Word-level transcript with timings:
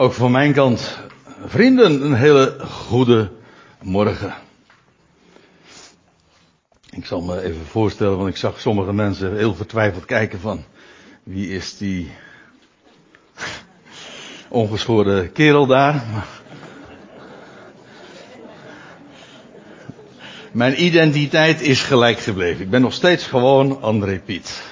Ook 0.00 0.12
van 0.12 0.30
mijn 0.30 0.52
kant, 0.52 0.98
vrienden, 1.46 2.04
een 2.04 2.14
hele 2.14 2.56
goede 2.60 3.30
morgen. 3.82 4.34
Ik 6.90 7.06
zal 7.06 7.20
me 7.20 7.42
even 7.42 7.66
voorstellen, 7.66 8.16
want 8.16 8.28
ik 8.28 8.36
zag 8.36 8.60
sommige 8.60 8.92
mensen 8.92 9.36
heel 9.36 9.54
vertwijfeld 9.54 10.04
kijken 10.04 10.40
van 10.40 10.64
wie 11.22 11.48
is 11.48 11.76
die 11.76 12.10
ongeschoren 14.48 15.32
kerel 15.32 15.66
daar. 15.66 16.04
Mijn 20.52 20.84
identiteit 20.84 21.60
is 21.60 21.82
gelijk 21.82 22.18
gebleven. 22.18 22.64
Ik 22.64 22.70
ben 22.70 22.80
nog 22.80 22.92
steeds 22.92 23.26
gewoon 23.26 23.82
André 23.82 24.18
Piet. 24.18 24.69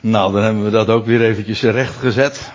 Nou, 0.00 0.32
dan 0.32 0.42
hebben 0.42 0.64
we 0.64 0.70
dat 0.70 0.88
ook 0.88 1.06
weer 1.06 1.22
eventjes 1.22 1.62
rechtgezet. 1.62 2.52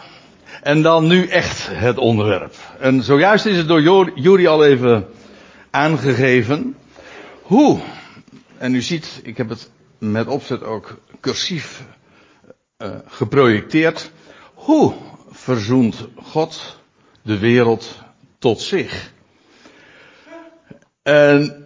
En 0.61 0.81
dan 0.81 1.07
nu 1.07 1.27
echt 1.27 1.67
het 1.71 1.97
onderwerp. 1.97 2.55
En 2.79 3.03
zojuist 3.03 3.45
is 3.45 3.57
het 3.57 3.67
door 3.67 4.11
Juri 4.15 4.47
al 4.47 4.65
even 4.65 5.07
aangegeven. 5.69 6.75
Hoe, 7.41 7.79
en 8.57 8.75
u 8.75 8.81
ziet, 8.81 9.21
ik 9.23 9.37
heb 9.37 9.49
het 9.49 9.69
met 9.97 10.27
opzet 10.27 10.63
ook 10.63 10.97
cursief 11.19 11.83
uh, 12.77 12.89
geprojecteerd. 13.05 14.11
Hoe 14.53 14.93
verzoent 15.31 16.07
God 16.15 16.79
de 17.21 17.37
wereld 17.37 17.99
tot 18.39 18.61
zich? 18.61 19.11
En 21.01 21.65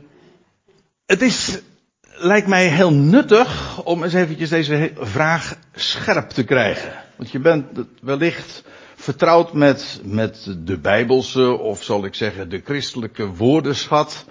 het 1.06 1.22
is 1.22 1.62
lijkt 2.20 2.48
mij 2.48 2.68
heel 2.68 2.94
nuttig 2.94 3.82
om 3.84 4.04
eens 4.04 4.14
eventjes 4.14 4.50
deze 4.50 4.92
vraag 5.00 5.56
scherp 5.74 6.30
te 6.30 6.44
krijgen. 6.44 6.92
Want 7.16 7.32
je 7.32 7.40
bent 7.40 7.66
wellicht 8.02 8.64
vertrouwd 8.96 9.54
met, 9.54 10.02
met 10.04 10.56
de 10.64 10.78
Bijbelse, 10.78 11.58
of 11.58 11.84
zal 11.84 12.06
ik 12.06 12.16
zeggen, 12.16 12.50
de 12.50 12.62
christelijke 12.66 13.28
woordenschat. 13.28 14.26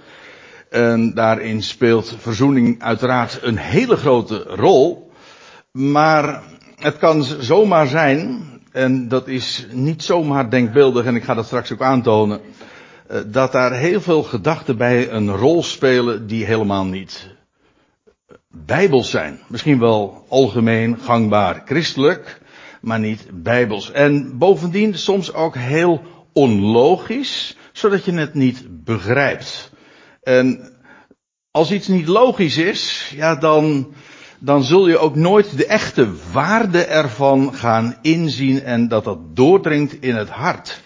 En 0.70 1.14
daarin 1.14 1.62
speelt 1.62 2.14
verzoening 2.18 2.82
uiteraard 2.82 3.38
een 3.42 3.56
hele 3.56 3.96
grote 3.96 4.42
rol. 4.42 5.10
Maar 5.72 6.42
het 6.76 6.98
kan 6.98 7.24
zomaar 7.24 7.86
zijn, 7.86 8.44
en 8.72 9.08
dat 9.08 9.28
is 9.28 9.66
niet 9.70 10.02
zomaar 10.02 10.50
denkbeeldig, 10.50 11.04
en 11.04 11.16
ik 11.16 11.24
ga 11.24 11.34
dat 11.34 11.46
straks 11.46 11.72
ook 11.72 11.82
aantonen, 11.82 12.40
eh, 13.08 13.20
dat 13.26 13.52
daar 13.52 13.72
heel 13.72 14.00
veel 14.00 14.22
gedachten 14.22 14.76
bij 14.76 15.10
een 15.10 15.30
rol 15.30 15.62
spelen 15.62 16.26
die 16.26 16.44
helemaal 16.44 16.84
niet 16.84 17.35
bijbels 18.64 19.10
zijn. 19.10 19.40
Misschien 19.48 19.78
wel 19.78 20.24
algemeen 20.28 20.98
gangbaar 21.00 21.62
christelijk, 21.64 22.40
maar 22.80 22.98
niet 22.98 23.26
bijbels. 23.32 23.92
En 23.92 24.38
bovendien 24.38 24.94
soms 24.94 25.32
ook 25.32 25.54
heel 25.54 26.02
onlogisch, 26.32 27.56
zodat 27.72 28.04
je 28.04 28.12
het 28.12 28.34
niet 28.34 28.84
begrijpt. 28.84 29.70
En 30.22 30.72
als 31.50 31.72
iets 31.72 31.88
niet 31.88 32.06
logisch 32.06 32.56
is, 32.56 33.12
ja 33.14 33.34
dan, 33.34 33.94
dan 34.38 34.62
zul 34.62 34.88
je 34.88 34.98
ook 34.98 35.14
nooit 35.14 35.56
de 35.56 35.66
echte 35.66 36.08
waarde 36.32 36.84
ervan 36.84 37.54
gaan 37.54 37.98
inzien 38.02 38.62
en 38.62 38.88
dat 38.88 39.04
dat 39.04 39.36
doordringt 39.36 39.96
in 40.00 40.16
het 40.16 40.28
hart. 40.28 40.80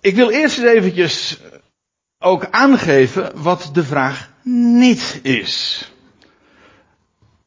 Ik 0.00 0.14
wil 0.14 0.30
eerst 0.30 0.58
eens 0.58 0.66
eventjes 0.66 1.40
ook 2.18 2.46
aangeven 2.50 3.42
wat 3.42 3.70
de 3.72 3.84
vraag 3.84 4.30
niet 4.42 5.20
is. 5.22 5.84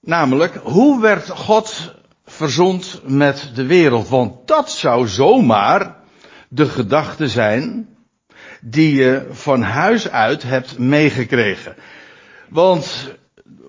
Namelijk, 0.09 0.55
hoe 0.63 1.01
werd 1.01 1.29
God 1.29 1.93
verzond 2.25 3.01
met 3.03 3.51
de 3.55 3.65
wereld? 3.65 4.07
Want 4.07 4.47
dat 4.47 4.71
zou 4.71 5.07
zomaar 5.07 5.95
de 6.47 6.65
gedachte 6.65 7.27
zijn 7.27 7.89
die 8.61 8.95
je 8.95 9.27
van 9.31 9.61
huis 9.61 10.09
uit 10.09 10.43
hebt 10.43 10.77
meegekregen. 10.77 11.75
Want 12.47 13.13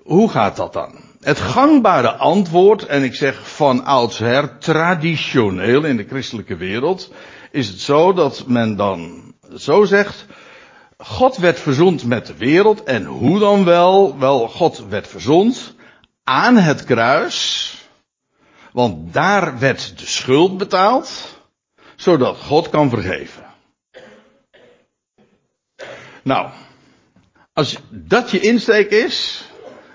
hoe 0.03 0.29
gaat 0.29 0.55
dat 0.55 0.73
dan? 0.73 0.95
Het 1.19 1.39
gangbare 1.39 2.11
antwoord, 2.11 2.85
en 2.85 3.03
ik 3.03 3.15
zeg 3.15 3.49
van 3.49 3.85
oudsher 3.85 4.57
traditioneel 4.57 5.83
in 5.83 5.97
de 5.97 6.05
christelijke 6.07 6.55
wereld, 6.55 7.11
is 7.51 7.67
het 7.67 7.79
zo 7.79 8.13
dat 8.13 8.43
men 8.47 8.75
dan 8.75 9.33
zo 9.55 9.83
zegt, 9.83 10.25
God 10.97 11.37
werd 11.37 11.59
verzond 11.59 12.05
met 12.05 12.27
de 12.27 12.37
wereld 12.37 12.83
en 12.83 13.05
hoe 13.05 13.39
dan 13.39 13.65
wel? 13.65 14.19
Wel, 14.19 14.47
God 14.47 14.85
werd 14.89 15.07
verzond 15.07 15.79
aan 16.31 16.55
het 16.55 16.83
kruis, 16.83 17.75
want 18.71 19.13
daar 19.13 19.59
werd 19.59 19.99
de 19.99 20.05
schuld 20.05 20.57
betaald, 20.57 21.39
zodat 21.95 22.37
God 22.37 22.69
kan 22.69 22.89
vergeven. 22.89 23.43
Nou, 26.21 26.49
als 27.53 27.77
dat 27.89 28.31
je 28.31 28.39
insteek 28.39 28.89
is, 28.89 29.45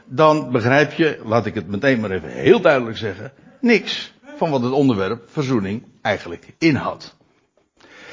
dan 0.04 0.50
begrijp 0.50 0.92
je, 0.92 1.20
laat 1.24 1.46
ik 1.46 1.54
het 1.54 1.68
meteen 1.68 2.00
maar 2.00 2.10
even 2.10 2.30
heel 2.30 2.60
duidelijk 2.60 2.96
zeggen, 2.96 3.32
niks 3.60 4.12
van 4.36 4.50
wat 4.50 4.62
het 4.62 4.72
onderwerp 4.72 5.30
verzoening 5.30 5.84
eigenlijk 6.02 6.54
inhoudt. 6.58 7.16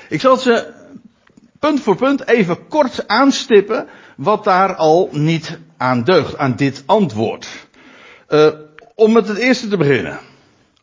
Ik 0.09 0.21
zal 0.21 0.37
ze 0.37 0.73
punt 1.59 1.81
voor 1.81 1.95
punt 1.95 2.27
even 2.27 2.67
kort 2.67 3.07
aanstippen 3.07 3.87
wat 4.15 4.43
daar 4.43 4.75
al 4.75 5.09
niet 5.11 5.59
aan 5.77 6.03
deugt, 6.03 6.37
aan 6.37 6.55
dit 6.55 6.83
antwoord. 6.85 7.47
Uh, 8.33 8.49
om 8.95 9.13
met 9.13 9.27
het 9.27 9.37
eerste 9.37 9.67
te 9.67 9.77
beginnen. 9.77 10.19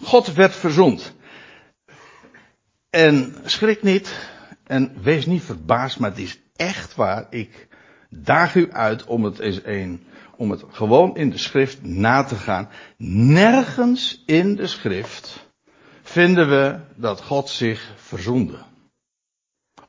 God 0.02 0.32
werd 0.32 0.54
verzond. 0.54 1.14
En 2.90 3.34
schrik 3.44 3.82
niet 3.82 4.30
en 4.66 5.02
wees 5.02 5.26
niet 5.26 5.42
verbaasd, 5.42 5.98
maar 5.98 6.10
het 6.10 6.18
is 6.18 6.40
echt 6.56 6.94
waar. 6.94 7.26
Ik 7.30 7.68
daag 8.08 8.54
u 8.54 8.72
uit 8.72 9.04
om 9.04 9.24
het 9.24 9.38
eens 9.38 9.60
een, 9.64 10.06
om 10.36 10.50
het 10.50 10.64
gewoon 10.70 11.16
in 11.16 11.30
de 11.30 11.38
schrift 11.38 11.82
na 11.82 12.24
te 12.24 12.34
gaan. 12.34 12.68
Nergens 12.96 14.22
in 14.26 14.56
de 14.56 14.66
schrift 14.66 15.48
vinden 16.02 16.48
we 16.48 16.78
dat 16.94 17.20
God 17.20 17.48
zich 17.48 17.92
verzoende. 17.96 18.58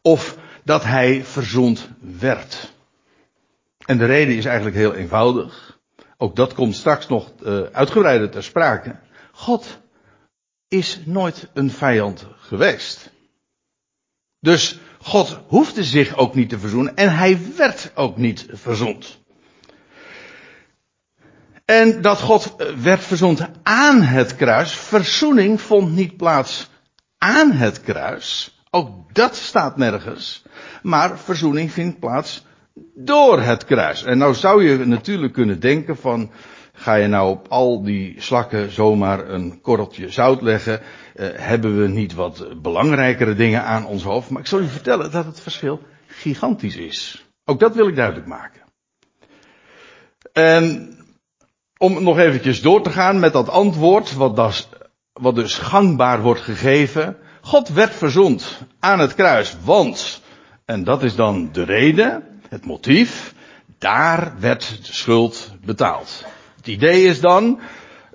Of 0.02 0.38
dat 0.64 0.84
hij 0.84 1.24
verzond 1.24 1.90
werd. 2.00 2.74
En 3.86 3.98
de 3.98 4.06
reden 4.06 4.36
is 4.36 4.46
eigenlijk 4.46 4.76
heel 4.76 4.94
eenvoudig. 4.94 5.71
Ook 6.22 6.36
dat 6.36 6.54
komt 6.54 6.76
straks 6.76 7.08
nog 7.08 7.32
uh, 7.44 7.62
uitgebreider 7.72 8.30
ter 8.30 8.44
sprake. 8.44 8.96
God 9.32 9.80
is 10.68 11.00
nooit 11.06 11.50
een 11.54 11.72
vijand 11.72 12.28
geweest. 12.38 13.10
Dus 14.40 14.80
God 15.00 15.40
hoefde 15.48 15.84
zich 15.84 16.18
ook 16.18 16.36
niet 16.36 16.50
te 16.50 16.60
verzoenen 16.60 16.96
en 16.96 17.16
hij 17.16 17.40
werd 17.58 17.92
ook 17.96 18.18
niet 18.18 18.46
verzond. 18.50 19.20
En 21.66 22.02
dat 22.02 22.20
God 22.20 22.56
eh, 22.56 22.76
werd 22.76 23.04
verzond 23.04 23.48
aan 23.64 24.02
het 24.02 24.36
kruis, 24.36 24.72
verzoening 24.72 25.62
vond 25.62 25.92
niet 25.92 26.18
plaats 26.18 26.70
aan 27.18 27.52
het 27.52 27.82
kruis. 27.82 28.60
Ook 28.70 29.14
dat 29.14 29.36
staat 29.36 29.78
nergens. 29.78 30.44
Maar 30.82 31.20
verzoening 31.20 31.72
vindt 31.72 32.00
plaats 32.00 32.46
door 32.96 33.42
het 33.42 33.66
kruis. 33.66 34.04
En 34.04 34.18
nou 34.18 34.34
zou 34.34 34.64
je 34.64 34.86
natuurlijk 34.86 35.34
kunnen 35.34 35.60
denken 35.60 35.98
van, 35.98 36.32
ga 36.74 36.94
je 36.94 37.08
nou 37.08 37.30
op 37.30 37.48
al 37.48 37.84
die 37.84 38.16
slakken 38.18 38.72
zomaar 38.72 39.30
een 39.30 39.62
korreltje 39.62 40.10
zout 40.10 40.42
leggen? 40.42 40.82
Uh, 40.82 41.28
hebben 41.34 41.82
we 41.82 41.88
niet 41.88 42.14
wat 42.14 42.62
belangrijkere 42.62 43.36
dingen 43.36 43.64
aan 43.64 43.86
ons 43.86 44.04
hoofd? 44.04 44.30
Maar 44.30 44.42
ik 44.42 44.48
zal 44.48 44.60
u 44.60 44.68
vertellen 44.68 45.12
dat 45.12 45.26
het 45.26 45.40
verschil 45.40 45.82
gigantisch 46.08 46.76
is. 46.76 47.26
Ook 47.46 47.60
dat 47.60 47.76
wil 47.76 47.88
ik 47.88 47.96
duidelijk 47.96 48.28
maken. 48.28 48.62
En 50.34 50.96
om 51.78 52.04
nog 52.04 52.20
eventjes 52.20 52.62
door 52.62 52.82
te 52.82 52.90
gaan 52.90 53.20
met 53.20 53.34
dat 53.34 53.50
antwoord, 53.50 54.14
wat, 54.14 54.36
das, 54.36 54.70
wat 55.14 55.36
dus 55.36 55.58
gangbaar 55.58 56.22
wordt 56.22 56.42
gegeven. 56.42 57.18
God 57.42 57.70
werd 57.70 57.96
verzond 57.96 58.62
aan 58.80 59.00
het 59.00 59.16
kruis, 59.16 59.56
want, 59.64 60.22
en 60.66 60.84
dat 60.84 61.04
is 61.04 61.16
dan 61.16 61.50
de 61.52 61.64
reden, 61.64 62.31
het 62.52 62.66
motief, 62.66 63.34
daar 63.78 64.34
werd 64.40 64.86
de 64.86 64.94
schuld 64.94 65.52
betaald. 65.66 66.26
Het 66.56 66.68
idee 66.68 67.04
is 67.04 67.20
dan 67.20 67.60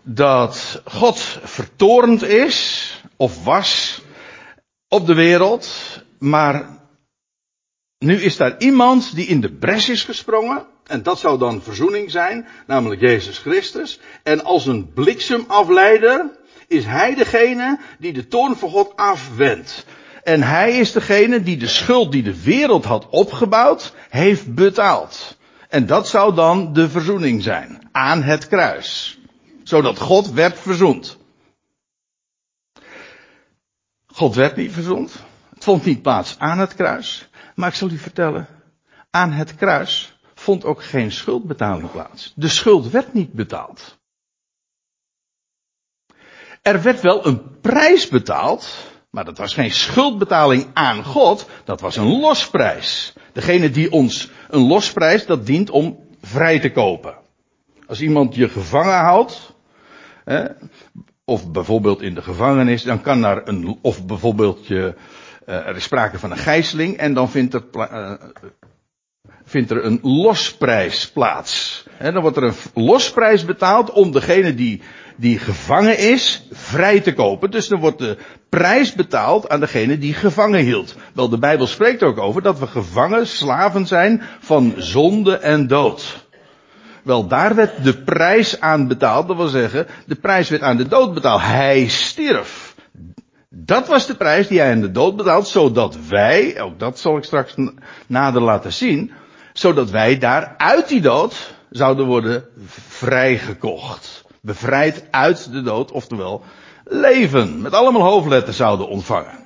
dat 0.03 0.83
God 0.85 1.19
vertorend 1.43 2.23
is, 2.23 2.91
of 3.17 3.45
was, 3.45 4.01
op 4.89 5.07
de 5.07 5.15
wereld, 5.15 5.69
maar 6.19 6.69
nu 7.99 8.23
is 8.23 8.37
daar 8.37 8.55
iemand 8.59 9.15
die 9.15 9.27
in 9.27 9.41
de 9.41 9.53
bres 9.53 9.89
is 9.89 10.05
gesprongen, 10.05 10.67
en 10.87 11.03
dat 11.03 11.19
zou 11.19 11.39
dan 11.39 11.63
verzoening 11.63 12.11
zijn, 12.11 12.47
namelijk 12.67 13.01
Jezus 13.01 13.39
Christus, 13.39 14.01
en 14.23 14.45
als 14.45 14.67
een 14.67 14.93
bliksemafleider 14.93 16.31
is 16.69 16.85
hij 16.85 17.15
degene 17.15 17.79
die 17.99 18.13
de 18.13 18.29
toorn 18.29 18.57
van 18.57 18.71
God 18.71 18.97
afwendt. 18.97 19.87
En 20.27 20.43
hij 20.43 20.79
is 20.79 20.93
degene 20.93 21.43
die 21.43 21.57
de 21.57 21.69
schuld 21.69 22.13
die 22.13 22.23
de 22.23 22.43
wereld 22.43 22.85
had 22.85 23.09
opgebouwd, 23.09 23.95
heeft 24.09 24.55
betaald. 24.55 25.39
En 25.69 25.87
dat 25.87 26.09
zou 26.09 26.35
dan 26.35 26.73
de 26.73 26.89
verzoening 26.89 27.43
zijn. 27.43 27.89
Aan 27.93 28.23
het 28.23 28.49
kruis. 28.49 29.19
Zodat 29.63 29.99
God 29.99 30.31
werd 30.31 30.59
verzoend. 30.59 31.17
God 34.07 34.35
werd 34.35 34.57
niet 34.57 34.73
verzoend. 34.73 35.13
Het 35.55 35.65
vond 35.65 35.85
niet 35.85 36.03
plaats 36.03 36.39
aan 36.39 36.59
het 36.59 36.75
kruis. 36.75 37.29
Maar 37.55 37.69
ik 37.69 37.75
zal 37.75 37.91
u 37.91 37.99
vertellen, 37.99 38.47
aan 39.11 39.33
het 39.33 39.55
kruis 39.55 40.19
vond 40.35 40.65
ook 40.65 40.85
geen 40.85 41.13
schuldbetaling 41.13 41.91
plaats. 41.91 42.33
De 42.37 42.49
schuld 42.49 42.91
werd 42.91 43.13
niet 43.13 43.33
betaald. 43.33 43.99
Er 46.63 46.83
werd 46.83 47.01
wel 47.01 47.27
een 47.27 47.61
prijs 47.61 48.09
betaald, 48.09 48.86
maar 49.11 49.25
dat 49.25 49.39
was 49.39 49.55
geen 49.55 49.71
schuldbetaling 49.71 50.67
aan 50.73 51.05
God, 51.05 51.49
dat 51.65 51.81
was 51.81 51.97
een 51.97 52.21
losprijs. 52.21 53.13
Degene 53.33 53.71
die 53.71 53.93
ons 53.93 54.31
een 54.49 54.67
losprijs, 54.67 55.27
dat 55.27 55.47
dient 55.47 55.71
om 55.71 55.99
vrij 56.23 56.61
te 56.61 56.71
kopen. 56.71 57.15
Als 57.87 58.01
iemand 58.01 58.35
je 58.35 58.49
gevangen 58.49 58.99
houdt, 58.99 59.55
hè, 60.25 60.45
of 61.25 61.51
bijvoorbeeld 61.51 62.03
in 62.03 62.15
de 62.15 62.23
gevangenis, 62.23 62.83
dan 62.83 63.01
kan 63.01 63.21
daar 63.21 63.49
een, 63.49 63.79
of 63.83 64.07
bijvoorbeeld 64.07 64.67
je, 64.67 64.95
uh, 65.47 65.55
er 65.55 65.77
is 65.77 65.83
sprake 65.83 66.19
van 66.19 66.31
een 66.31 66.37
gijzeling 66.37 66.97
en 66.97 67.15
dan 67.15 67.31
vindt 67.31 67.55
er, 67.55 67.65
uh, 67.73 68.13
vindt 69.45 69.71
er 69.71 69.85
een 69.85 69.99
losprijs 70.03 71.11
plaats. 71.11 71.85
En 71.99 72.13
dan 72.13 72.23
wordt 72.23 72.37
er 72.37 72.43
een 72.43 72.85
losprijs 72.85 73.45
betaald 73.45 73.91
om 73.91 74.13
degene 74.13 74.55
die, 74.55 74.83
die 75.17 75.39
gevangen 75.39 75.99
is, 75.99 76.47
vrij 76.53 77.01
te 77.01 77.13
kopen. 77.13 77.51
Dus 77.51 77.69
dan 77.69 77.81
wordt 77.81 77.99
de 77.99 78.17
prijs 78.49 78.93
betaald 78.93 79.49
aan 79.49 79.61
degene 79.61 79.99
die 79.99 80.15
gevangen 80.15 80.61
hield. 80.61 80.95
Wel, 81.15 81.29
de 81.29 81.39
Bijbel 81.39 81.67
spreekt 81.67 82.03
ook 82.03 82.19
over 82.19 82.43
dat 82.43 82.59
we 82.59 82.67
gevangen, 82.67 83.27
slaven 83.27 83.87
zijn 83.87 84.23
van 84.41 84.75
zonde 84.77 85.37
en 85.37 85.67
dood. 85.67 86.27
Wel, 87.03 87.27
daar 87.27 87.55
werd 87.55 87.85
de 87.85 88.03
prijs 88.03 88.61
aan 88.61 88.89
betaald. 88.89 89.29
Dat 89.29 89.37
wil 89.37 89.49
zeggen, 89.49 89.87
de 90.07 90.15
prijs 90.15 90.49
werd 90.49 90.63
aan 90.63 90.77
de 90.77 90.89
dood 90.89 91.15
betaald. 91.15 91.41
Hij 91.43 91.89
stierf. 91.89 92.75
Dat 93.59 93.89
was 93.89 94.07
de 94.07 94.15
prijs 94.15 94.49
die 94.49 94.59
hij 94.59 94.71
aan 94.73 94.81
de 94.81 94.91
dood 94.91 95.17
betaalt, 95.17 95.49
zodat 95.49 95.99
wij, 96.09 96.61
ook 96.61 96.79
dat 96.79 96.99
zal 96.99 97.17
ik 97.17 97.25
straks 97.25 97.55
nader 98.07 98.43
laten 98.43 98.73
zien, 98.73 99.13
zodat 99.53 99.91
wij 99.91 100.19
daar 100.19 100.55
uit 100.57 100.89
die 100.89 101.01
dood 101.01 101.55
zouden 101.71 102.07
worden 102.07 102.45
vrijgekocht. 102.89 104.25
Bevrijd 104.41 105.05
uit 105.11 105.53
de 105.53 105.63
dood, 105.63 105.93
oftewel 105.93 106.43
leven. 106.85 107.61
Met 107.61 107.75
allemaal 107.75 108.03
hoofdletters 108.03 108.57
zouden 108.57 108.89
ontvangen. 108.89 109.45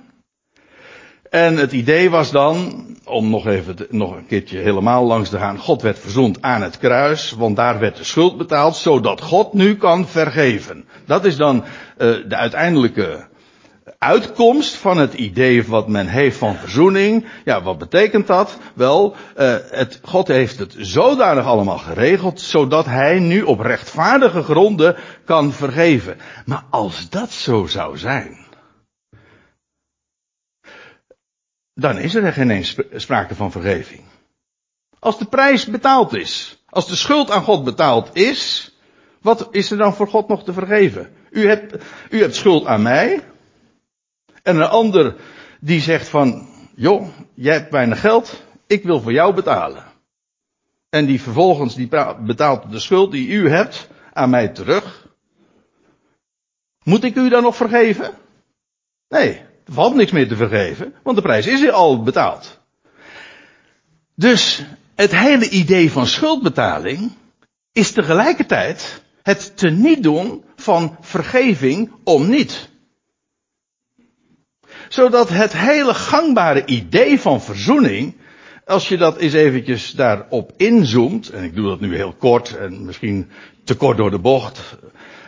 En 1.31 1.57
het 1.57 1.73
idee 1.73 2.11
was 2.11 2.31
dan, 2.31 2.87
om 3.05 3.31
nog 3.31 3.47
even 3.47 3.77
nog 3.91 4.17
een 4.17 4.27
keertje 4.27 4.59
helemaal 4.59 5.05
langs 5.05 5.31
te 5.31 5.39
gaan, 5.39 5.59
God 5.59 5.83
werd 5.83 5.99
verzond 5.99 6.43
aan 6.43 6.63
het 6.63 6.79
kruis, 6.79 7.33
want 7.33 7.57
daar 7.57 7.79
werd 7.79 7.97
de 7.97 8.05
schuld 8.05 8.37
betaald, 8.37 8.77
zodat 8.77 9.21
God 9.21 9.53
nu 9.53 9.77
kan 9.77 10.07
vergeven. 10.07 10.89
Dat 11.07 11.25
is 11.25 11.37
dan 11.37 11.57
uh, 11.57 11.65
de 12.29 12.37
uiteindelijke 12.37 13.29
uitkomst 13.99 14.77
van 14.77 14.99
het 14.99 15.15
idee 15.15 15.67
wat 15.67 15.89
men 15.89 16.07
heeft 16.07 16.37
van 16.37 16.55
verzoening. 16.55 17.27
Ja, 17.45 17.63
wat 17.63 17.79
betekent 17.79 18.27
dat? 18.27 18.59
Wel, 18.75 19.15
uh, 19.37 19.57
het, 19.71 20.01
God 20.03 20.29
heeft 20.29 20.59
het 20.59 20.75
zodanig 20.79 21.45
allemaal 21.45 21.79
geregeld, 21.79 22.41
zodat 22.41 22.85
hij 22.87 23.19
nu 23.19 23.43
op 23.43 23.61
rechtvaardige 23.61 24.43
gronden 24.43 24.97
kan 25.25 25.53
vergeven. 25.53 26.17
Maar 26.45 26.65
als 26.71 27.09
dat 27.09 27.31
zo 27.31 27.67
zou 27.67 27.99
zijn, 27.99 28.39
dan 31.75 31.99
is 31.99 32.15
er 32.15 32.33
geen 32.33 32.51
eens 32.51 32.77
sprake 32.95 33.35
van 33.35 33.51
vergeving. 33.51 34.01
Als 34.99 35.19
de 35.19 35.25
prijs 35.25 35.67
betaald 35.67 36.15
is, 36.15 36.63
als 36.69 36.87
de 36.87 36.97
schuld 36.97 37.31
aan 37.31 37.43
God 37.43 37.65
betaald 37.65 38.11
is, 38.13 38.75
wat 39.21 39.49
is 39.51 39.71
er 39.71 39.77
dan 39.77 39.95
voor 39.95 40.09
God 40.09 40.29
nog 40.29 40.45
te 40.45 40.53
vergeven? 40.53 41.13
U 41.31 41.47
hebt, 41.47 41.85
u 42.11 42.21
hebt 42.21 42.35
schuld 42.35 42.67
aan 42.67 42.83
mij. 42.83 43.23
En 44.43 44.57
een 44.57 44.69
ander 44.69 45.17
die 45.61 45.81
zegt 45.81 46.09
van, 46.09 46.49
joh, 46.75 47.09
jij 47.35 47.55
hebt 47.55 47.71
weinig 47.71 48.01
geld, 48.01 48.43
ik 48.67 48.83
wil 48.83 49.01
voor 49.01 49.13
jou 49.13 49.35
betalen. 49.35 49.85
En 50.89 51.07
die 51.07 51.21
vervolgens 51.21 51.75
die 51.75 51.89
betaalt 52.21 52.71
de 52.71 52.79
schuld 52.79 53.13
die 53.13 53.29
u 53.29 53.49
hebt 53.49 53.89
aan 54.13 54.31
mij 54.31 54.49
terug. 54.49 55.09
Moet 56.83 57.05
ik 57.05 57.17
u 57.17 57.29
dan 57.29 57.43
nog 57.43 57.57
vergeven? 57.57 58.15
Nee, 59.09 59.33
er 59.65 59.73
valt 59.73 59.95
niks 59.95 60.11
meer 60.11 60.29
te 60.29 60.37
vergeven, 60.37 60.95
want 61.03 61.17
de 61.17 61.23
prijs 61.23 61.47
is 61.47 61.71
al 61.71 62.03
betaald. 62.03 62.59
Dus 64.15 64.65
het 64.95 65.17
hele 65.17 65.49
idee 65.49 65.93
van 65.93 66.07
schuldbetaling 66.07 67.13
is 67.73 67.93
tegelijkertijd 67.93 69.03
het 69.23 69.57
teniet 69.57 70.03
doen 70.03 70.45
van 70.57 70.97
vergeving 71.01 71.93
om 72.05 72.29
niet. 72.29 72.70
Zodat 74.91 75.29
het 75.29 75.53
hele 75.53 75.95
gangbare 75.95 76.65
idee 76.65 77.21
van 77.21 77.41
verzoening, 77.41 78.17
als 78.65 78.89
je 78.89 78.97
dat 78.97 79.17
eens 79.17 79.33
eventjes 79.33 79.91
daarop 79.91 80.53
inzoomt, 80.57 81.29
en 81.29 81.45
ik 81.45 81.55
doe 81.55 81.69
dat 81.69 81.81
nu 81.81 81.97
heel 81.97 82.15
kort 82.19 82.57
en 82.57 82.85
misschien 82.85 83.31
te 83.65 83.77
kort 83.77 83.97
door 83.97 84.11
de 84.11 84.19
bocht, 84.19 84.79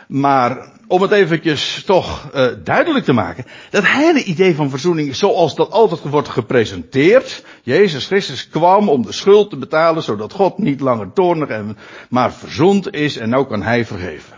maar 0.07 0.71
om 0.87 1.01
het 1.01 1.11
eventjes 1.11 1.83
toch 1.85 2.29
uh, 2.35 2.47
duidelijk 2.63 3.05
te 3.05 3.13
maken. 3.13 3.45
Dat 3.69 3.87
hele 3.87 4.23
idee 4.23 4.55
van 4.55 4.69
verzoening 4.69 5.15
zoals 5.15 5.55
dat 5.55 5.71
altijd 5.71 6.01
wordt 6.01 6.29
gepresenteerd. 6.29 7.43
Jezus 7.61 8.05
Christus 8.05 8.49
kwam 8.49 8.89
om 8.89 9.05
de 9.05 9.11
schuld 9.11 9.49
te 9.49 9.57
betalen 9.57 10.03
zodat 10.03 10.33
God 10.33 10.57
niet 10.57 10.79
langer 10.79 11.13
toornig 11.13 11.49
en 11.49 11.77
maar 12.09 12.33
verzoend 12.33 12.93
is 12.93 13.17
en 13.17 13.29
nou 13.29 13.47
kan 13.47 13.61
hij 13.61 13.85
vergeven. 13.85 14.37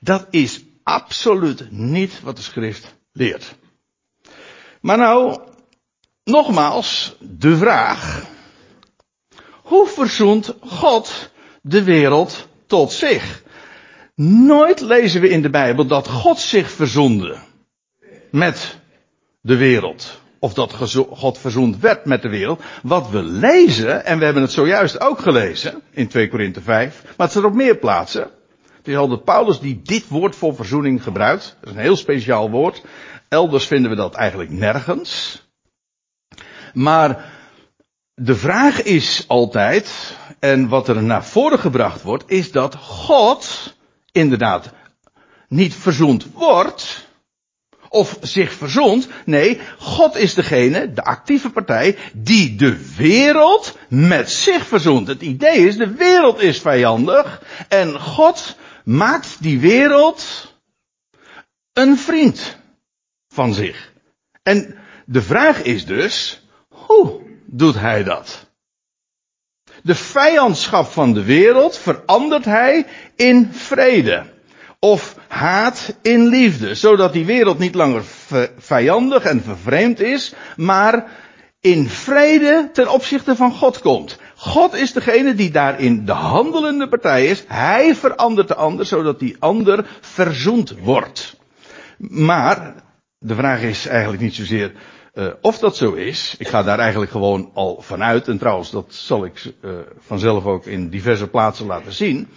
Dat 0.00 0.26
is 0.30 0.64
absoluut 0.82 1.66
niet 1.70 2.20
wat 2.22 2.36
de 2.36 2.42
schrift 2.42 2.94
leert. 3.12 3.54
Maar 4.84 4.96
nou, 4.96 5.38
nogmaals, 6.24 7.16
de 7.20 7.56
vraag. 7.56 8.22
Hoe 9.62 9.86
verzoent 9.86 10.54
God 10.60 11.30
de 11.62 11.82
wereld 11.82 12.48
tot 12.66 12.92
zich? 12.92 13.42
Nooit 14.46 14.80
lezen 14.80 15.20
we 15.20 15.28
in 15.28 15.42
de 15.42 15.50
Bijbel 15.50 15.86
dat 15.86 16.08
God 16.08 16.38
zich 16.38 16.70
verzoende 16.70 17.36
met 18.30 18.78
de 19.40 19.56
wereld. 19.56 20.20
Of 20.38 20.54
dat 20.54 20.74
God 21.10 21.38
verzoend 21.38 21.78
werd 21.78 22.04
met 22.04 22.22
de 22.22 22.28
wereld. 22.28 22.62
Wat 22.82 23.10
we 23.10 23.22
lezen, 23.22 24.04
en 24.04 24.18
we 24.18 24.24
hebben 24.24 24.42
het 24.42 24.52
zojuist 24.52 25.00
ook 25.00 25.18
gelezen 25.18 25.82
in 25.90 26.08
2 26.08 26.28
Korinthe 26.28 26.60
5, 26.60 27.02
maar 27.04 27.14
het 27.16 27.30
staat 27.30 27.44
op 27.44 27.54
meer 27.54 27.76
plaatsen. 27.76 28.30
Het 28.76 28.88
is 28.88 28.96
altijd 28.96 29.24
Paulus 29.24 29.60
die 29.60 29.80
dit 29.82 30.08
woord 30.08 30.36
voor 30.36 30.54
verzoening 30.54 31.02
gebruikt. 31.02 31.56
Dat 31.60 31.70
is 31.70 31.76
een 31.76 31.82
heel 31.82 31.96
speciaal 31.96 32.50
woord. 32.50 32.82
Elders 33.34 33.66
vinden 33.66 33.90
we 33.90 33.96
dat 33.96 34.14
eigenlijk 34.14 34.50
nergens. 34.50 35.42
Maar 36.72 37.32
de 38.14 38.34
vraag 38.34 38.82
is 38.82 39.24
altijd, 39.26 40.16
en 40.38 40.68
wat 40.68 40.88
er 40.88 41.02
naar 41.02 41.24
voren 41.24 41.58
gebracht 41.58 42.02
wordt, 42.02 42.24
is 42.26 42.52
dat 42.52 42.74
God 42.74 43.74
inderdaad 44.12 44.72
niet 45.48 45.74
verzoend 45.74 46.32
wordt, 46.32 47.08
of 47.88 48.18
zich 48.20 48.52
verzond. 48.52 49.08
Nee, 49.24 49.60
God 49.78 50.16
is 50.16 50.34
degene, 50.34 50.92
de 50.92 51.04
actieve 51.04 51.50
partij, 51.50 51.96
die 52.12 52.56
de 52.56 52.94
wereld 52.96 53.78
met 53.88 54.30
zich 54.30 54.66
verzoent. 54.66 55.06
Het 55.06 55.22
idee 55.22 55.66
is, 55.66 55.76
de 55.76 55.94
wereld 55.94 56.40
is 56.40 56.60
vijandig 56.60 57.42
en 57.68 58.00
God 58.00 58.56
maakt 58.84 59.36
die 59.40 59.60
wereld 59.60 60.52
een 61.72 61.98
vriend 61.98 62.62
van 63.34 63.54
zich. 63.54 63.92
En 64.42 64.74
de 65.06 65.22
vraag 65.22 65.62
is 65.62 65.86
dus, 65.86 66.42
hoe 66.68 67.20
doet 67.46 67.74
hij 67.74 68.04
dat? 68.04 68.46
De 69.82 69.94
vijandschap 69.94 70.86
van 70.86 71.12
de 71.12 71.22
wereld 71.22 71.78
verandert 71.78 72.44
hij 72.44 72.86
in 73.16 73.48
vrede. 73.52 74.32
Of 74.78 75.16
haat 75.28 75.94
in 76.02 76.26
liefde. 76.26 76.74
Zodat 76.74 77.12
die 77.12 77.24
wereld 77.24 77.58
niet 77.58 77.74
langer 77.74 78.02
vijandig 78.58 79.24
en 79.24 79.42
vervreemd 79.42 80.00
is, 80.00 80.34
maar 80.56 81.10
in 81.60 81.88
vrede 81.88 82.70
ten 82.72 82.88
opzichte 82.88 83.36
van 83.36 83.52
God 83.52 83.78
komt. 83.78 84.18
God 84.36 84.74
is 84.74 84.92
degene 84.92 85.34
die 85.34 85.50
daarin 85.50 86.04
de 86.04 86.12
handelende 86.12 86.88
partij 86.88 87.26
is. 87.26 87.44
Hij 87.48 87.94
verandert 87.94 88.48
de 88.48 88.54
ander, 88.54 88.86
zodat 88.86 89.18
die 89.18 89.36
ander 89.38 89.86
verzoend 90.00 90.74
wordt. 90.78 91.36
Maar, 91.98 92.74
de 93.24 93.34
vraag 93.34 93.62
is 93.62 93.86
eigenlijk 93.86 94.22
niet 94.22 94.34
zozeer 94.34 94.72
uh, 95.14 95.28
of 95.40 95.58
dat 95.58 95.76
zo 95.76 95.92
is, 95.92 96.34
ik 96.38 96.48
ga 96.48 96.62
daar 96.62 96.78
eigenlijk 96.78 97.10
gewoon 97.10 97.50
al 97.54 97.80
vanuit, 97.80 98.28
en 98.28 98.38
trouwens 98.38 98.70
dat 98.70 98.86
zal 98.88 99.24
ik 99.24 99.52
uh, 99.60 99.72
vanzelf 99.98 100.44
ook 100.44 100.66
in 100.66 100.88
diverse 100.88 101.28
plaatsen 101.28 101.66
laten 101.66 101.92
zien. 101.92 102.28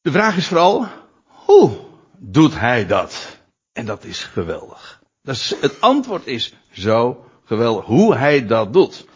De 0.00 0.10
vraag 0.10 0.36
is 0.36 0.46
vooral, 0.46 0.86
hoe 1.26 1.70
doet 2.18 2.58
hij 2.58 2.86
dat? 2.86 3.38
En 3.72 3.86
dat 3.86 4.04
is 4.04 4.24
geweldig. 4.24 5.00
Dus 5.22 5.54
het 5.60 5.80
antwoord 5.80 6.26
is 6.26 6.54
zo 6.72 7.24
geweldig, 7.44 7.84
hoe 7.84 8.16
hij 8.16 8.46
dat 8.46 8.72
doet. 8.72 9.06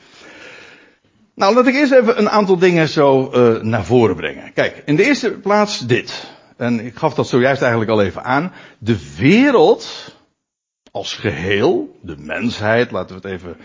Nou, 1.34 1.54
laat 1.54 1.66
ik 1.66 1.74
eerst 1.74 1.92
even 1.92 2.18
een 2.18 2.30
aantal 2.30 2.58
dingen 2.58 2.88
zo 2.88 3.32
uh, 3.34 3.62
naar 3.62 3.84
voren 3.84 4.16
brengen. 4.16 4.52
Kijk, 4.52 4.82
in 4.84 4.96
de 4.96 5.04
eerste 5.04 5.30
plaats 5.30 5.78
dit. 5.78 6.34
En 6.56 6.86
ik 6.86 6.96
gaf 6.96 7.14
dat 7.14 7.28
zojuist 7.28 7.60
eigenlijk 7.62 7.90
al 7.90 8.02
even 8.02 8.24
aan. 8.24 8.52
De 8.78 9.14
wereld 9.16 10.14
als 10.96 11.14
geheel, 11.14 11.98
de 12.02 12.16
mensheid, 12.18 12.90
laten 12.90 13.20
we 13.20 13.28
het 13.28 13.38
even 13.38 13.56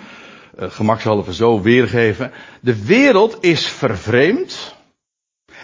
uh, 0.60 0.70
gemakshalve 0.70 1.34
zo 1.34 1.62
weergeven. 1.62 2.32
De 2.62 2.86
wereld 2.86 3.38
is 3.40 3.68
vervreemd 3.68 4.76